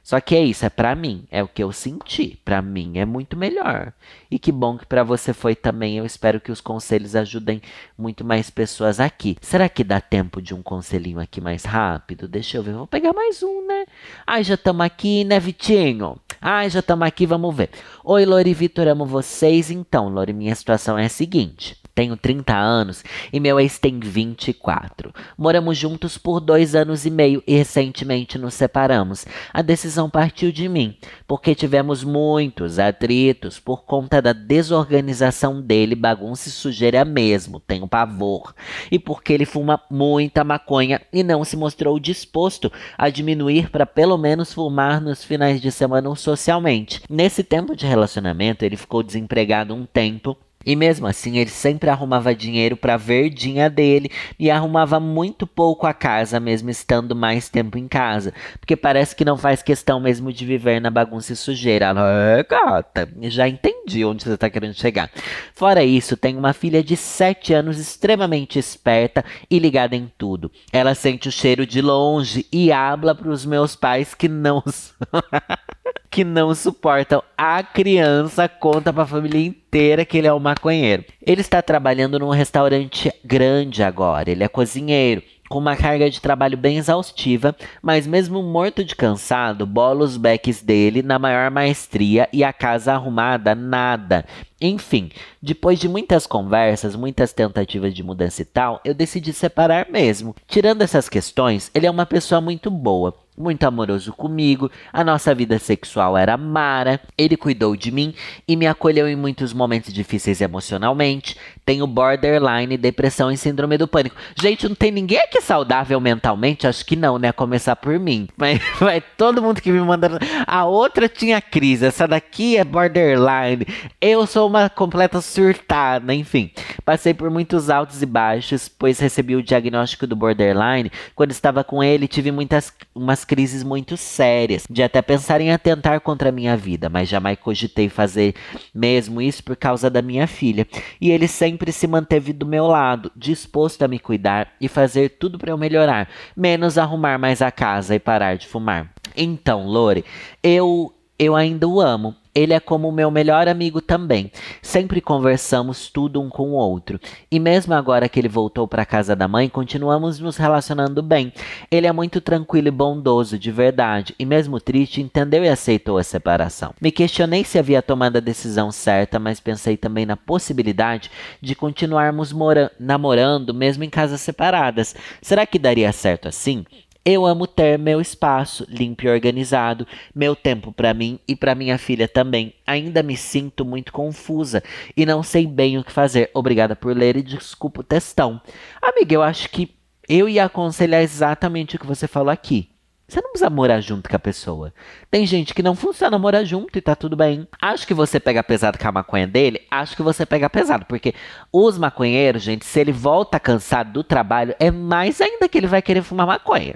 Só 0.06 0.20
que 0.20 0.36
é 0.36 0.40
isso, 0.40 0.64
é 0.64 0.70
para 0.70 0.94
mim, 0.94 1.26
é 1.32 1.42
o 1.42 1.48
que 1.48 1.60
eu 1.60 1.72
senti. 1.72 2.40
Para 2.44 2.62
mim 2.62 2.96
é 2.96 3.04
muito 3.04 3.36
melhor. 3.36 3.92
E 4.30 4.38
que 4.38 4.52
bom 4.52 4.78
que 4.78 4.86
para 4.86 5.02
você 5.02 5.32
foi 5.32 5.56
também. 5.56 5.98
Eu 5.98 6.06
espero 6.06 6.40
que 6.40 6.52
os 6.52 6.60
conselhos 6.60 7.16
ajudem 7.16 7.60
muito 7.98 8.24
mais 8.24 8.48
pessoas 8.48 9.00
aqui. 9.00 9.36
Será 9.40 9.68
que 9.68 9.82
dá 9.82 10.00
tempo 10.00 10.40
de 10.40 10.54
um 10.54 10.62
conselhinho 10.62 11.18
aqui 11.18 11.40
mais 11.40 11.64
rápido? 11.64 12.28
Deixa 12.28 12.56
eu 12.56 12.62
ver, 12.62 12.74
vou 12.74 12.86
pegar 12.86 13.12
mais 13.12 13.42
um, 13.42 13.66
né? 13.66 13.84
Ai, 14.24 14.44
já 14.44 14.54
estamos 14.54 14.86
aqui, 14.86 15.24
né, 15.24 15.40
Vitinho? 15.40 16.20
Ai, 16.48 16.70
já 16.70 16.78
estamos 16.78 17.09
aqui, 17.09 17.26
vamos 17.26 17.52
ver. 17.56 17.70
Oi, 18.04 18.24
Lori 18.24 18.54
Vitor, 18.54 18.87
amo 18.87 19.04
vocês. 19.04 19.68
Então, 19.68 20.09
Lori, 20.09 20.32
minha 20.32 20.54
situação 20.54 20.96
é 20.96 21.06
a 21.06 21.09
seguinte. 21.09 21.76
Tenho 21.96 22.14
30 22.14 22.54
anos 22.54 23.02
e 23.32 23.40
meu 23.40 23.59
ex 23.59 23.78
tem 23.78 23.98
24. 23.98 25.14
Moramos 25.38 25.78
juntos 25.78 26.18
por 26.18 26.40
dois 26.40 26.74
anos 26.74 27.06
e 27.06 27.11
meio 27.11 27.42
e 27.46 27.56
recentemente 27.56 28.37
nos 28.37 28.52
separamos. 28.52 29.24
A 29.50 29.62
decisão 29.62 30.11
partiu 30.11 30.52
de 30.52 30.68
mim, 30.68 30.94
porque 31.26 31.54
tivemos 31.54 32.04
muitos 32.04 32.78
atritos 32.78 33.59
por 33.59 33.87
conta 33.87 34.20
da 34.20 34.35
desorganização 34.35 35.62
dele, 35.62 35.94
bagunça 35.94 36.50
e 36.50 36.52
sujeira 36.52 37.02
mesmo, 37.02 37.61
tenho 37.61 37.88
pavor. 37.88 38.54
E 38.90 38.98
porque 38.98 39.32
ele 39.32 39.46
fuma 39.46 39.80
muita 39.90 40.44
maconha 40.44 41.00
e 41.11 41.22
não 41.22 41.44
se 41.44 41.56
mostrou 41.56 41.98
disposto 41.98 42.70
a 42.98 43.09
diminuir 43.09 43.70
para 43.70 43.87
pelo 43.87 44.18
menos 44.18 44.52
fumar 44.52 45.00
nos 45.00 45.24
finais 45.24 45.62
de 45.62 45.72
semana 45.72 46.11
socialmente. 46.37 47.03
Nesse 47.09 47.42
tempo 47.42 47.75
de 47.75 47.87
relacionamento, 47.87 48.64
ele 48.64 48.77
ficou 48.77 49.03
desempregado 49.03 49.75
um 49.75 49.87
tempo 49.87 50.37
e 50.66 50.75
mesmo 50.75 51.07
assim, 51.07 51.38
ele 51.38 51.49
sempre 51.49 51.88
arrumava 51.88 52.35
dinheiro 52.35 52.77
para 52.77 52.94
a 52.94 52.96
verdinha 52.96 53.70
dele 53.70 54.11
e 54.37 54.51
arrumava 54.51 54.99
muito 54.99 55.46
pouco 55.46 55.87
a 55.87 55.94
casa, 55.94 56.40
mesmo 56.40 56.68
estando 56.68 57.14
mais 57.14 57.49
tempo 57.49 57.79
em 57.79 57.87
casa. 57.87 58.35
Porque 58.59 58.75
parece 58.75 59.14
que 59.14 59.25
não 59.25 59.38
faz 59.38 59.62
questão 59.62 60.01
mesmo 60.01 60.33
de 60.33 60.44
viver 60.44 60.81
na 60.81 60.90
bagunça 60.90 61.33
e 61.33 61.37
sujeira. 61.37 61.94
É, 61.96 62.42
gata, 62.42 63.09
já 63.22 63.46
entendi 63.46 64.05
onde 64.05 64.25
você 64.25 64.35
está 64.35 64.51
querendo 64.51 64.75
chegar. 64.75 65.09
Fora 65.55 65.85
isso, 65.85 66.16
tem 66.16 66.37
uma 66.37 66.53
filha 66.53 66.83
de 66.83 66.96
7 66.96 67.55
anos 67.55 67.79
extremamente 67.79 68.59
esperta 68.59 69.25
e 69.49 69.61
ligada 69.61 69.94
em 69.94 70.11
tudo. 70.18 70.51
Ela 70.72 70.96
sente 70.96 71.29
o 71.29 71.33
cheiro 71.33 71.64
de 71.64 71.81
longe 71.81 72.44
e 72.51 72.72
habla 72.72 73.14
para 73.14 73.31
os 73.31 73.46
meus 73.46 73.77
pais 73.77 74.14
que 74.14 74.27
não. 74.29 74.64
que 76.16 76.24
não 76.24 76.55
suportam 76.55 77.22
a 77.37 77.62
criança, 77.62 78.48
conta 78.48 78.90
para 78.90 79.02
a 79.02 79.07
família 79.07 79.48
inteira 79.48 80.02
que 80.02 80.16
ele 80.16 80.26
é 80.26 80.33
um 80.33 80.38
maconheiro. 80.38 81.05
Ele 81.20 81.42
está 81.42 81.61
trabalhando 81.61 82.18
num 82.18 82.31
restaurante 82.31 83.12
grande 83.22 83.83
agora, 83.83 84.31
ele 84.31 84.42
é 84.42 84.48
cozinheiro 84.48 85.22
com 85.46 85.59
uma 85.59 85.76
carga 85.76 86.09
de 86.09 86.18
trabalho 86.18 86.57
bem 86.57 86.79
exaustiva, 86.79 87.55
mas 87.83 88.07
mesmo 88.07 88.42
morto 88.42 88.83
de 88.83 88.96
cansado, 88.96 89.66
bola 89.66 90.05
os 90.05 90.16
backs 90.16 90.62
dele 90.62 91.02
na 91.02 91.18
maior 91.18 91.50
maestria 91.50 92.29
e 92.33 92.42
a 92.42 92.52
casa 92.52 92.94
arrumada, 92.94 93.55
nada. 93.55 94.24
Enfim, 94.60 95.10
depois 95.42 95.78
de 95.78 95.88
muitas 95.88 96.26
conversas, 96.26 96.96
muitas 96.96 97.32
tentativas 97.32 97.92
de 97.92 98.02
mudança 98.02 98.40
e 98.40 98.44
tal, 98.44 98.80
eu 98.84 98.94
decidi 98.94 99.32
separar 99.32 99.90
mesmo. 99.90 100.34
Tirando 100.48 100.82
essas 100.82 101.08
questões, 101.08 101.70
ele 101.74 101.86
é 101.86 101.90
uma 101.90 102.06
pessoa 102.06 102.40
muito 102.40 102.70
boa 102.70 103.14
muito 103.36 103.64
amoroso 103.64 104.12
comigo, 104.12 104.70
a 104.92 105.04
nossa 105.04 105.34
vida 105.34 105.58
sexual 105.58 106.16
era 106.16 106.36
mara, 106.36 107.00
ele 107.18 107.36
cuidou 107.36 107.76
de 107.76 107.90
mim 107.90 108.14
e 108.48 108.56
me 108.56 108.66
acolheu 108.66 109.06
em 109.08 109.14
muitos 109.14 109.52
momentos 109.52 109.92
difíceis 109.92 110.40
emocionalmente. 110.40 111.36
Tenho 111.64 111.86
borderline, 111.86 112.76
depressão 112.76 113.30
e 113.30 113.36
síndrome 113.36 113.76
do 113.76 113.86
pânico. 113.86 114.16
Gente, 114.40 114.68
não 114.68 114.74
tem 114.74 114.90
ninguém 114.90 115.18
aqui 115.18 115.40
saudável 115.40 116.00
mentalmente? 116.00 116.66
Acho 116.66 116.84
que 116.84 116.96
não, 116.96 117.18
né? 117.18 117.32
Começar 117.32 117.76
por 117.76 117.98
mim. 117.98 118.28
Mas 118.38 119.02
todo 119.16 119.42
mundo 119.42 119.60
que 119.60 119.70
me 119.70 119.80
manda. 119.80 120.18
A 120.46 120.64
outra 120.64 121.08
tinha 121.08 121.40
crise, 121.40 121.86
essa 121.86 122.06
daqui 122.06 122.56
é 122.56 122.64
borderline. 122.64 123.66
Eu 124.00 124.26
sou 124.26 124.45
uma 124.46 124.70
completa 124.70 125.20
surtada, 125.20 126.14
enfim. 126.14 126.50
Passei 126.85 127.12
por 127.12 127.30
muitos 127.30 127.68
altos 127.70 128.02
e 128.02 128.06
baixos, 128.06 128.68
pois 128.68 128.98
recebi 128.98 129.37
o 129.37 129.42
diagnóstico 129.42 130.06
do 130.06 130.16
borderline. 130.16 130.90
Quando 131.14 131.30
estava 131.30 131.64
com 131.64 131.82
ele, 131.82 132.09
tive 132.09 132.30
muitas 132.30 132.72
umas 132.94 133.24
crises 133.24 133.62
muito 133.62 133.96
sérias, 133.96 134.64
de 134.68 134.82
até 134.82 135.02
pensar 135.02 135.40
em 135.40 135.52
atentar 135.52 136.00
contra 136.00 136.28
a 136.28 136.32
minha 136.32 136.56
vida, 136.56 136.88
mas 136.88 137.09
jamais 137.09 137.38
cogitei 137.38 137.88
fazer 137.88 138.35
mesmo 138.74 139.20
isso 139.20 139.42
por 139.42 139.56
causa 139.56 139.90
da 139.90 140.00
minha 140.00 140.26
filha. 140.26 140.66
E 141.00 141.11
ele 141.11 141.28
sempre 141.28 141.72
se 141.72 141.87
manteve 141.87 142.32
do 142.32 142.46
meu 142.46 142.66
lado, 142.66 143.11
disposto 143.16 143.82
a 143.82 143.88
me 143.88 143.98
cuidar 143.98 144.52
e 144.61 144.68
fazer 144.68 145.11
tudo 145.11 145.38
para 145.38 145.50
eu 145.50 145.59
melhorar, 145.59 146.09
menos 146.37 146.78
arrumar 146.78 147.18
mais 147.18 147.42
a 147.42 147.50
casa 147.50 147.94
e 147.94 147.98
parar 147.98 148.37
de 148.37 148.46
fumar. 148.46 148.92
Então, 149.16 149.66
Lore, 149.66 150.04
eu 150.42 150.92
eu 151.18 151.35
ainda 151.35 151.66
o 151.66 151.80
amo, 151.80 152.14
ele 152.37 152.53
é 152.53 152.61
como 152.61 152.92
meu 152.92 153.11
melhor 153.11 153.49
amigo 153.49 153.81
também. 153.81 154.31
Sempre 154.61 155.01
conversamos 155.01 155.88
tudo 155.88 156.20
um 156.20 156.29
com 156.29 156.51
o 156.51 156.53
outro. 156.53 157.01
E 157.31 157.40
mesmo 157.40 157.72
agora 157.72 158.11
que 158.11 158.20
ele 158.20 158.29
voltou 158.29 158.68
para 158.68 158.85
casa 158.85 159.16
da 159.16 159.27
mãe, 159.27 159.49
continuamos 159.49 160.20
nos 160.20 160.37
relacionando 160.37 161.03
bem. 161.03 161.33
Ele 161.70 161.87
é 161.87 161.92
muito 161.92 162.20
tranquilo 162.20 162.68
e 162.68 162.70
bondoso, 162.70 163.38
de 163.38 163.51
verdade. 163.51 164.14
E 164.18 164.27
mesmo 164.27 164.61
triste, 164.61 165.01
entendeu 165.01 165.42
e 165.44 165.49
aceitou 165.49 165.96
a 165.96 166.05
separação. 166.05 166.75
Me 166.79 166.92
questionei 166.92 167.42
se 167.42 167.59
havia 167.59 167.81
tomado 167.81 168.18
a 168.18 168.20
decisão 168.20 168.70
certa, 168.70 169.18
mas 169.18 169.40
pensei 169.40 169.79
também 169.79 170.05
na 170.05 170.16
possibilidade 170.16 171.11
de 171.40 171.55
continuarmos 171.55 172.35
namorando 172.79 173.55
mesmo 173.55 173.83
em 173.83 173.88
casas 173.88 174.20
separadas. 174.20 174.94
Será 175.22 175.46
que 175.46 175.59
daria 175.59 175.90
certo 175.90 176.29
assim? 176.29 176.66
Eu 177.08 177.24
amo 177.24 177.46
ter 177.46 177.78
meu 177.78 178.00
espaço 178.00 178.66
limpo 178.68 179.04
e 179.04 179.08
organizado, 179.08 179.86
meu 180.12 180.34
tempo 180.34 180.72
para 180.72 180.92
mim 180.92 181.20
e 181.28 181.36
para 181.36 181.54
minha 181.54 181.78
filha 181.78 182.08
também. 182.08 182.52
Ainda 182.66 183.00
me 183.00 183.16
sinto 183.16 183.64
muito 183.64 183.92
confusa 183.92 184.60
e 184.96 185.06
não 185.06 185.22
sei 185.22 185.46
bem 185.46 185.78
o 185.78 185.84
que 185.84 185.92
fazer. 185.92 186.32
Obrigada 186.34 186.74
por 186.74 186.96
ler 186.96 187.16
e 187.16 187.22
desculpa 187.22 187.80
o 187.80 187.84
textão. 187.84 188.40
Amiga, 188.82 189.14
eu 189.14 189.22
acho 189.22 189.48
que 189.50 189.72
eu 190.08 190.28
ia 190.28 190.46
aconselhar 190.46 191.00
exatamente 191.00 191.76
o 191.76 191.78
que 191.78 191.86
você 191.86 192.08
falou 192.08 192.28
aqui. 192.28 192.70
Você 193.06 193.20
não 193.20 193.30
precisa 193.30 193.50
morar 193.50 193.80
junto 193.80 194.10
com 194.10 194.16
a 194.16 194.18
pessoa. 194.18 194.74
Tem 195.08 195.24
gente 195.24 195.54
que 195.54 195.62
não 195.62 195.76
funciona 195.76 196.18
morar 196.18 196.42
junto 196.42 196.76
e 196.76 196.82
tá 196.82 196.96
tudo 196.96 197.14
bem. 197.14 197.46
Acho 197.62 197.86
que 197.86 197.94
você 197.94 198.18
pega 198.18 198.42
pesado 198.42 198.80
com 198.80 198.88
a 198.88 198.90
maconha 198.90 199.28
dele, 199.28 199.62
acho 199.70 199.94
que 199.94 200.02
você 200.02 200.26
pega 200.26 200.50
pesado. 200.50 200.84
Porque 200.86 201.14
os 201.52 201.78
maconheiros, 201.78 202.42
gente, 202.42 202.66
se 202.66 202.80
ele 202.80 202.90
volta 202.90 203.38
cansado 203.38 203.92
do 203.92 204.02
trabalho, 204.02 204.56
é 204.58 204.72
mais 204.72 205.20
ainda 205.20 205.48
que 205.48 205.56
ele 205.56 205.68
vai 205.68 205.80
querer 205.80 206.02
fumar 206.02 206.26
maconha 206.26 206.74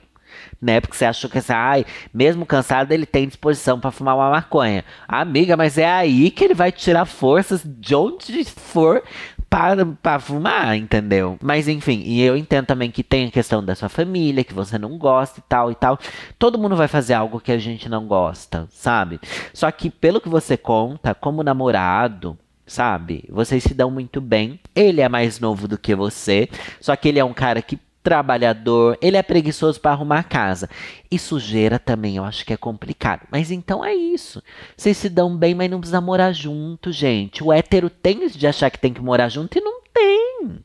né? 0.60 0.80
Porque 0.80 0.96
você 0.96 1.04
achou 1.04 1.30
que 1.30 1.38
assim, 1.38 1.52
ai, 1.52 1.86
mesmo 2.12 2.44
cansado, 2.44 2.92
ele 2.92 3.06
tem 3.06 3.26
disposição 3.26 3.80
para 3.80 3.90
fumar 3.90 4.16
uma 4.16 4.30
maconha. 4.30 4.84
Amiga, 5.08 5.56
mas 5.56 5.78
é 5.78 5.90
aí 5.90 6.30
que 6.30 6.44
ele 6.44 6.54
vai 6.54 6.70
tirar 6.70 7.04
forças 7.06 7.62
de 7.64 7.94
onde 7.94 8.44
for 8.44 9.02
para, 9.50 9.84
para 9.84 10.20
fumar, 10.20 10.76
entendeu? 10.76 11.36
Mas 11.42 11.66
enfim, 11.66 12.02
e 12.04 12.22
eu 12.22 12.36
entendo 12.36 12.66
também 12.66 12.90
que 12.90 13.02
tem 13.02 13.26
a 13.26 13.30
questão 13.30 13.64
da 13.64 13.74
sua 13.74 13.88
família, 13.88 14.44
que 14.44 14.54
você 14.54 14.78
não 14.78 14.96
gosta 14.96 15.40
e 15.40 15.42
tal 15.48 15.72
e 15.72 15.74
tal. 15.74 15.98
Todo 16.38 16.58
mundo 16.58 16.76
vai 16.76 16.86
fazer 16.86 17.14
algo 17.14 17.40
que 17.40 17.50
a 17.50 17.58
gente 17.58 17.88
não 17.88 18.06
gosta, 18.06 18.68
sabe? 18.70 19.20
Só 19.52 19.68
que 19.72 19.90
pelo 19.90 20.20
que 20.20 20.28
você 20.28 20.56
conta, 20.56 21.14
como 21.14 21.42
namorado, 21.42 22.38
sabe? 22.64 23.24
Vocês 23.28 23.64
se 23.64 23.74
dão 23.74 23.90
muito 23.90 24.20
bem. 24.20 24.60
Ele 24.74 25.00
é 25.00 25.08
mais 25.08 25.40
novo 25.40 25.66
do 25.66 25.76
que 25.76 25.96
você, 25.96 26.48
só 26.80 26.94
que 26.94 27.08
ele 27.08 27.18
é 27.18 27.24
um 27.24 27.34
cara 27.34 27.60
que 27.60 27.76
trabalhador, 28.02 28.98
ele 29.00 29.16
é 29.16 29.22
preguiçoso 29.22 29.80
para 29.80 29.92
arrumar 29.92 30.20
a 30.20 30.24
casa. 30.24 30.68
E 31.10 31.18
sujeira 31.18 31.78
também, 31.78 32.16
eu 32.16 32.24
acho 32.24 32.44
que 32.44 32.52
é 32.52 32.56
complicado. 32.56 33.26
Mas 33.30 33.50
então 33.50 33.84
é 33.84 33.94
isso. 33.94 34.42
Vocês 34.76 34.96
se 34.96 35.08
dão 35.08 35.36
bem, 35.36 35.54
mas 35.54 35.70
não 35.70 35.80
precisa 35.80 36.00
morar 36.00 36.32
junto, 36.32 36.92
gente. 36.92 37.44
O 37.44 37.52
hétero 37.52 37.90
tem 37.90 38.24
isso 38.24 38.38
de 38.38 38.46
achar 38.46 38.70
que 38.70 38.78
tem 38.78 38.92
que 38.92 39.02
morar 39.02 39.28
junto 39.28 39.58
e 39.58 39.60
não 39.60 39.82
tem. 39.92 40.64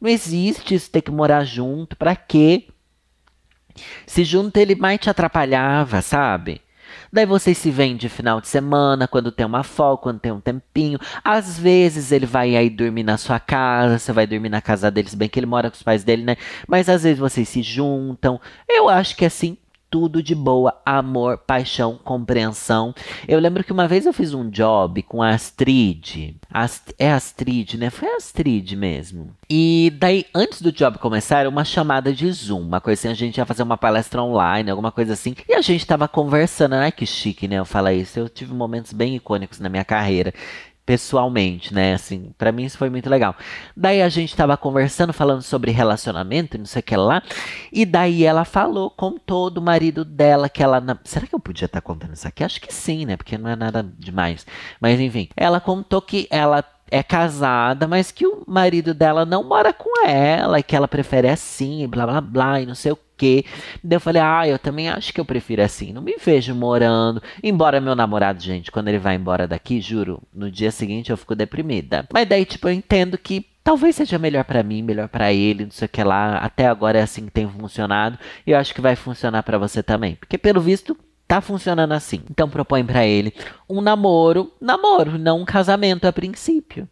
Não 0.00 0.08
existe 0.08 0.74
isso 0.74 0.90
ter 0.90 1.02
que 1.02 1.10
morar 1.10 1.44
junto. 1.44 1.96
Para 1.96 2.14
quê? 2.14 2.68
Se 4.06 4.24
junto 4.24 4.56
ele 4.56 4.74
mais 4.74 4.98
te 4.98 5.10
atrapalhava, 5.10 6.02
sabe? 6.02 6.60
Daí 7.12 7.26
vocês 7.26 7.56
se 7.58 7.70
veem 7.70 7.96
de 7.96 8.08
final 8.08 8.40
de 8.40 8.48
semana, 8.48 9.08
quando 9.08 9.32
tem 9.32 9.46
uma 9.46 9.62
folga, 9.62 10.02
quando 10.02 10.20
tem 10.20 10.32
um 10.32 10.40
tempinho. 10.40 10.98
Às 11.24 11.58
vezes 11.58 12.12
ele 12.12 12.26
vai 12.26 12.56
aí 12.56 12.68
dormir 12.70 13.02
na 13.02 13.16
sua 13.16 13.40
casa, 13.40 13.98
você 13.98 14.12
vai 14.12 14.26
dormir 14.26 14.48
na 14.48 14.60
casa 14.60 14.90
deles, 14.90 15.14
bem 15.14 15.28
que 15.28 15.38
ele 15.38 15.46
mora 15.46 15.70
com 15.70 15.76
os 15.76 15.82
pais 15.82 16.04
dele, 16.04 16.22
né? 16.24 16.36
Mas 16.66 16.88
às 16.88 17.02
vezes 17.02 17.18
vocês 17.18 17.48
se 17.48 17.62
juntam. 17.62 18.40
Eu 18.68 18.88
acho 18.88 19.16
que 19.16 19.24
assim 19.24 19.56
tudo 19.90 20.22
de 20.22 20.34
boa, 20.34 20.74
amor, 20.84 21.38
paixão, 21.38 21.98
compreensão. 22.02 22.94
Eu 23.26 23.40
lembro 23.40 23.64
que 23.64 23.72
uma 23.72 23.88
vez 23.88 24.06
eu 24.06 24.12
fiz 24.12 24.34
um 24.34 24.48
job 24.48 25.02
com 25.02 25.22
a 25.22 25.30
Astrid. 25.30 26.36
Ast 26.50 26.94
é 26.98 27.10
Astrid, 27.10 27.76
né? 27.76 27.90
Foi 27.90 28.08
a 28.08 28.16
Astrid 28.16 28.76
mesmo. 28.76 29.34
E 29.48 29.92
daí, 29.98 30.26
antes 30.34 30.60
do 30.60 30.70
job 30.70 30.98
começar, 30.98 31.40
era 31.40 31.48
uma 31.48 31.64
chamada 31.64 32.12
de 32.12 32.30
Zoom. 32.30 32.60
Uma 32.60 32.80
coisa 32.80 33.00
assim, 33.00 33.08
a 33.08 33.14
gente 33.14 33.38
ia 33.38 33.46
fazer 33.46 33.62
uma 33.62 33.78
palestra 33.78 34.22
online, 34.22 34.70
alguma 34.70 34.92
coisa 34.92 35.14
assim. 35.14 35.34
E 35.48 35.54
a 35.54 35.62
gente 35.62 35.86
tava 35.86 36.06
conversando, 36.06 36.72
né? 36.72 36.90
Que 36.90 37.06
chique, 37.06 37.48
né? 37.48 37.56
Eu 37.56 37.64
falar 37.64 37.94
isso. 37.94 38.18
Eu 38.18 38.28
tive 38.28 38.52
momentos 38.52 38.92
bem 38.92 39.16
icônicos 39.16 39.58
na 39.58 39.68
minha 39.68 39.84
carreira 39.84 40.34
pessoalmente, 40.88 41.74
né? 41.74 41.92
Assim, 41.92 42.32
para 42.38 42.50
mim 42.50 42.64
isso 42.64 42.78
foi 42.78 42.88
muito 42.88 43.10
legal. 43.10 43.36
Daí 43.76 44.00
a 44.00 44.08
gente 44.08 44.34
tava 44.34 44.56
conversando, 44.56 45.12
falando 45.12 45.42
sobre 45.42 45.70
relacionamento, 45.70 46.56
não 46.56 46.64
sei 46.64 46.80
o 46.80 46.82
que 46.82 46.96
lá. 46.96 47.22
E 47.70 47.84
daí 47.84 48.24
ela 48.24 48.42
falou, 48.42 48.88
contou 48.88 49.50
do 49.50 49.60
marido 49.60 50.02
dela 50.02 50.48
que 50.48 50.62
ela. 50.62 50.82
Será 51.04 51.26
que 51.26 51.34
eu 51.34 51.40
podia 51.40 51.66
estar 51.66 51.82
tá 51.82 51.86
contando 51.86 52.14
isso 52.14 52.26
aqui? 52.26 52.42
Acho 52.42 52.58
que 52.58 52.72
sim, 52.72 53.04
né? 53.04 53.18
Porque 53.18 53.36
não 53.36 53.50
é 53.50 53.54
nada 53.54 53.86
demais. 53.98 54.46
Mas 54.80 54.98
enfim, 54.98 55.28
ela 55.36 55.60
contou 55.60 56.00
que 56.00 56.26
ela 56.30 56.64
é 56.90 57.02
casada, 57.02 57.86
mas 57.86 58.10
que 58.10 58.26
o 58.26 58.42
marido 58.46 58.94
dela 58.94 59.26
não 59.26 59.44
mora 59.44 59.74
com 59.74 60.06
ela, 60.06 60.58
e 60.58 60.62
que 60.62 60.74
ela 60.74 60.88
prefere 60.88 61.28
assim, 61.28 61.86
blá 61.86 62.06
blá 62.06 62.20
blá, 62.22 62.60
e 62.62 62.66
não 62.66 62.74
sei 62.74 62.92
o 62.92 62.98
quê. 63.18 63.44
Daí 63.82 63.96
eu 63.96 64.00
falei, 64.00 64.22
ah, 64.22 64.48
eu 64.48 64.58
também 64.58 64.88
acho 64.88 65.12
que 65.12 65.20
eu 65.20 65.24
prefiro 65.24 65.62
assim. 65.62 65.92
Não 65.92 66.00
me 66.00 66.16
vejo 66.16 66.54
morando. 66.54 67.22
Embora 67.42 67.80
meu 67.80 67.94
namorado, 67.94 68.42
gente, 68.42 68.70
quando 68.70 68.88
ele 68.88 68.98
vai 68.98 69.16
embora 69.16 69.46
daqui, 69.46 69.80
juro, 69.80 70.22
no 70.32 70.50
dia 70.50 70.70
seguinte 70.70 71.10
eu 71.10 71.16
fico 71.16 71.34
deprimida. 71.34 72.06
Mas 72.12 72.28
daí, 72.28 72.44
tipo, 72.44 72.68
eu 72.68 72.72
entendo 72.72 73.18
que 73.18 73.44
talvez 73.64 73.96
seja 73.96 74.18
melhor 74.18 74.44
para 74.44 74.62
mim, 74.62 74.82
melhor 74.82 75.08
para 75.08 75.32
ele, 75.32 75.64
não 75.64 75.70
sei 75.70 75.86
o 75.86 75.88
que 75.88 76.02
lá. 76.02 76.38
Até 76.38 76.66
agora 76.66 76.98
é 76.98 77.02
assim 77.02 77.26
que 77.26 77.32
tem 77.32 77.48
funcionado. 77.48 78.18
E 78.46 78.52
eu 78.52 78.58
acho 78.58 78.74
que 78.74 78.80
vai 78.80 78.96
funcionar 78.96 79.42
para 79.42 79.58
você 79.58 79.82
também. 79.82 80.14
Porque 80.14 80.38
pelo 80.38 80.60
visto, 80.60 80.96
tá 81.26 81.40
funcionando 81.40 81.92
assim. 81.92 82.22
Então 82.30 82.48
propõe 82.48 82.84
para 82.84 83.06
ele 83.06 83.34
um 83.68 83.80
namoro, 83.80 84.50
namoro, 84.60 85.18
não 85.18 85.42
um 85.42 85.44
casamento 85.44 86.06
a 86.06 86.12
princípio. 86.12 86.88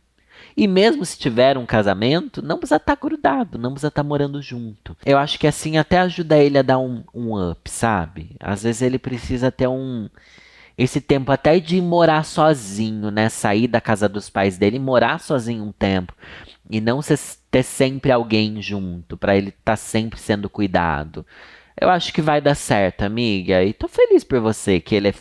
E 0.57 0.67
mesmo 0.67 1.05
se 1.05 1.19
tiver 1.19 1.59
um 1.59 1.67
casamento, 1.67 2.41
não 2.41 2.57
precisa 2.57 2.77
estar 2.77 2.97
tá 2.97 3.01
grudado, 3.01 3.59
não 3.59 3.73
precisa 3.73 3.89
estar 3.89 4.03
tá 4.03 4.09
morando 4.09 4.41
junto. 4.41 4.97
Eu 5.05 5.19
acho 5.19 5.39
que 5.39 5.47
assim 5.47 5.77
até 5.77 5.99
ajuda 5.99 6.39
ele 6.39 6.57
a 6.57 6.63
dar 6.63 6.79
um, 6.79 7.05
um 7.15 7.51
up, 7.51 7.71
sabe? 7.71 8.35
Às 8.41 8.63
vezes 8.63 8.81
ele 8.81 8.99
precisa 8.99 9.53
ter 9.53 9.67
um. 9.69 10.09
Esse 10.79 11.01
tempo 11.01 11.31
até 11.31 11.59
de 11.59 11.81
morar 11.81 12.25
sozinho, 12.25 13.11
né? 13.11 13.29
Sair 13.29 13.67
da 13.67 13.81
casa 13.81 14.09
dos 14.09 14.31
pais 14.31 14.57
dele 14.57 14.79
morar 14.79 15.21
sozinho 15.21 15.65
um 15.65 15.73
tempo. 15.73 16.15
E 16.71 16.81
não 16.81 17.01
ter 17.51 17.63
sempre 17.63 18.11
alguém 18.11 18.61
junto, 18.61 19.17
para 19.17 19.37
ele 19.37 19.49
estar 19.49 19.73
tá 19.73 19.77
sempre 19.77 20.19
sendo 20.19 20.49
cuidado. 20.51 21.25
Eu 21.79 21.91
acho 21.91 22.11
que 22.13 22.23
vai 22.23 22.41
dar 22.41 22.55
certo, 22.55 23.03
amiga. 23.03 23.63
E 23.63 23.75
tô 23.75 23.87
feliz 23.87 24.25
por 24.25 24.41
você, 24.41 24.81
que 24.81 24.95
ele 24.95 25.09
é, 25.09 25.15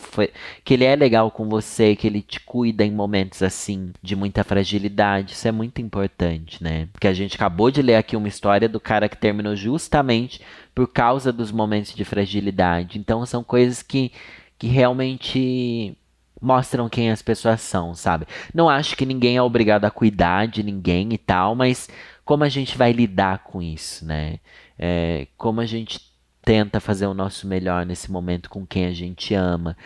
que 0.64 0.72
ele 0.72 0.84
é 0.84 0.96
legal 0.96 1.30
com 1.30 1.48
você, 1.48 1.94
que 1.94 2.06
ele 2.06 2.22
te 2.22 2.40
cuida 2.40 2.82
em 2.82 2.90
momentos 2.90 3.42
assim, 3.42 3.92
de 4.02 4.16
muita 4.16 4.42
fragilidade. 4.42 5.34
Isso 5.34 5.46
é 5.46 5.52
muito 5.52 5.82
importante, 5.82 6.62
né? 6.64 6.88
Porque 6.92 7.06
a 7.06 7.12
gente 7.12 7.36
acabou 7.36 7.70
de 7.70 7.82
ler 7.82 7.96
aqui 7.96 8.16
uma 8.16 8.28
história 8.28 8.68
do 8.68 8.80
cara 8.80 9.08
que 9.08 9.18
terminou 9.18 9.54
justamente 9.54 10.40
por 10.74 10.88
causa 10.88 11.30
dos 11.30 11.52
momentos 11.52 11.94
de 11.94 12.04
fragilidade. 12.04 12.98
Então 12.98 13.26
são 13.26 13.44
coisas 13.44 13.82
que, 13.82 14.10
que 14.58 14.66
realmente 14.66 15.94
mostram 16.40 16.88
quem 16.88 17.10
as 17.10 17.20
pessoas 17.20 17.60
são, 17.60 17.94
sabe? 17.94 18.26
Não 18.54 18.68
acho 18.68 18.96
que 18.96 19.04
ninguém 19.04 19.36
é 19.36 19.42
obrigado 19.42 19.84
a 19.84 19.90
cuidar 19.90 20.46
de 20.46 20.62
ninguém 20.62 21.12
e 21.12 21.18
tal, 21.18 21.54
mas 21.54 21.88
como 22.24 22.44
a 22.44 22.48
gente 22.48 22.78
vai 22.78 22.92
lidar 22.92 23.40
com 23.44 23.60
isso, 23.60 24.06
né? 24.06 24.38
É, 24.78 25.26
como 25.36 25.60
a 25.60 25.66
gente 25.66 26.15
tenta 26.46 26.78
fazer 26.78 27.06
o 27.06 27.12
nosso 27.12 27.44
melhor 27.44 27.84
nesse 27.84 28.08
momento 28.08 28.48
com 28.48 28.64
quem 28.64 28.86
a 28.86 28.92
gente 28.92 29.34
ama. 29.34 29.76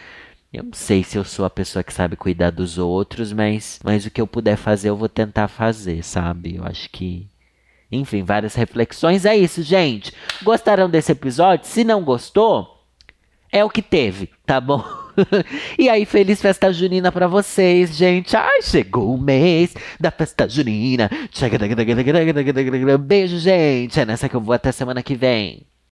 Eu 0.53 0.65
não 0.65 0.75
sei 0.75 1.03
se 1.03 1.17
eu 1.17 1.25
sou 1.25 1.47
a 1.47 1.51
pessoa 1.51 1.83
que 1.83 1.93
sabe 1.93 2.17
cuidar 2.17 2.51
dos 2.51 2.77
outros, 2.77 3.33
mas, 3.33 3.81
mas 3.83 4.05
o 4.05 4.11
que 4.11 4.21
eu 4.21 4.27
puder 4.27 4.59
fazer 4.59 4.91
eu 4.91 4.97
vou 4.97 5.09
tentar 5.09 5.49
fazer, 5.49 6.05
sabe? 6.05 6.57
Eu 6.57 6.65
acho 6.65 6.91
que. 6.91 7.27
Enfim, 7.91 8.23
várias 8.23 8.55
reflexões. 8.55 9.25
É 9.25 9.35
isso, 9.35 9.63
gente. 9.63 10.13
Gostaram 10.43 10.91
desse 10.91 11.13
episódio? 11.13 11.67
Se 11.67 11.83
não 11.83 12.05
gostou, 12.05 12.85
é 13.51 13.65
o 13.65 13.71
que 13.71 13.81
teve, 13.81 14.29
tá 14.45 14.61
bom? 14.61 14.85
e 15.79 15.89
aí, 15.89 16.05
feliz 16.05 16.43
festa 16.43 16.71
junina 16.73 17.11
pra 17.11 17.27
vocês, 17.27 17.97
gente. 17.97 18.37
Ai, 18.37 18.61
chegou 18.61 19.15
o 19.15 19.21
mês 19.21 19.75
da 19.99 20.11
festa 20.11 20.47
junina. 20.47 21.11
Beijo, 22.99 23.39
gente. 23.39 23.99
É 23.99 24.05
nessa 24.05 24.29
que 24.29 24.37
eu 24.37 24.41
vou 24.43 24.53
até 24.53 24.71
semana 24.71 25.03
que 25.03 25.15
vem. 25.15 25.67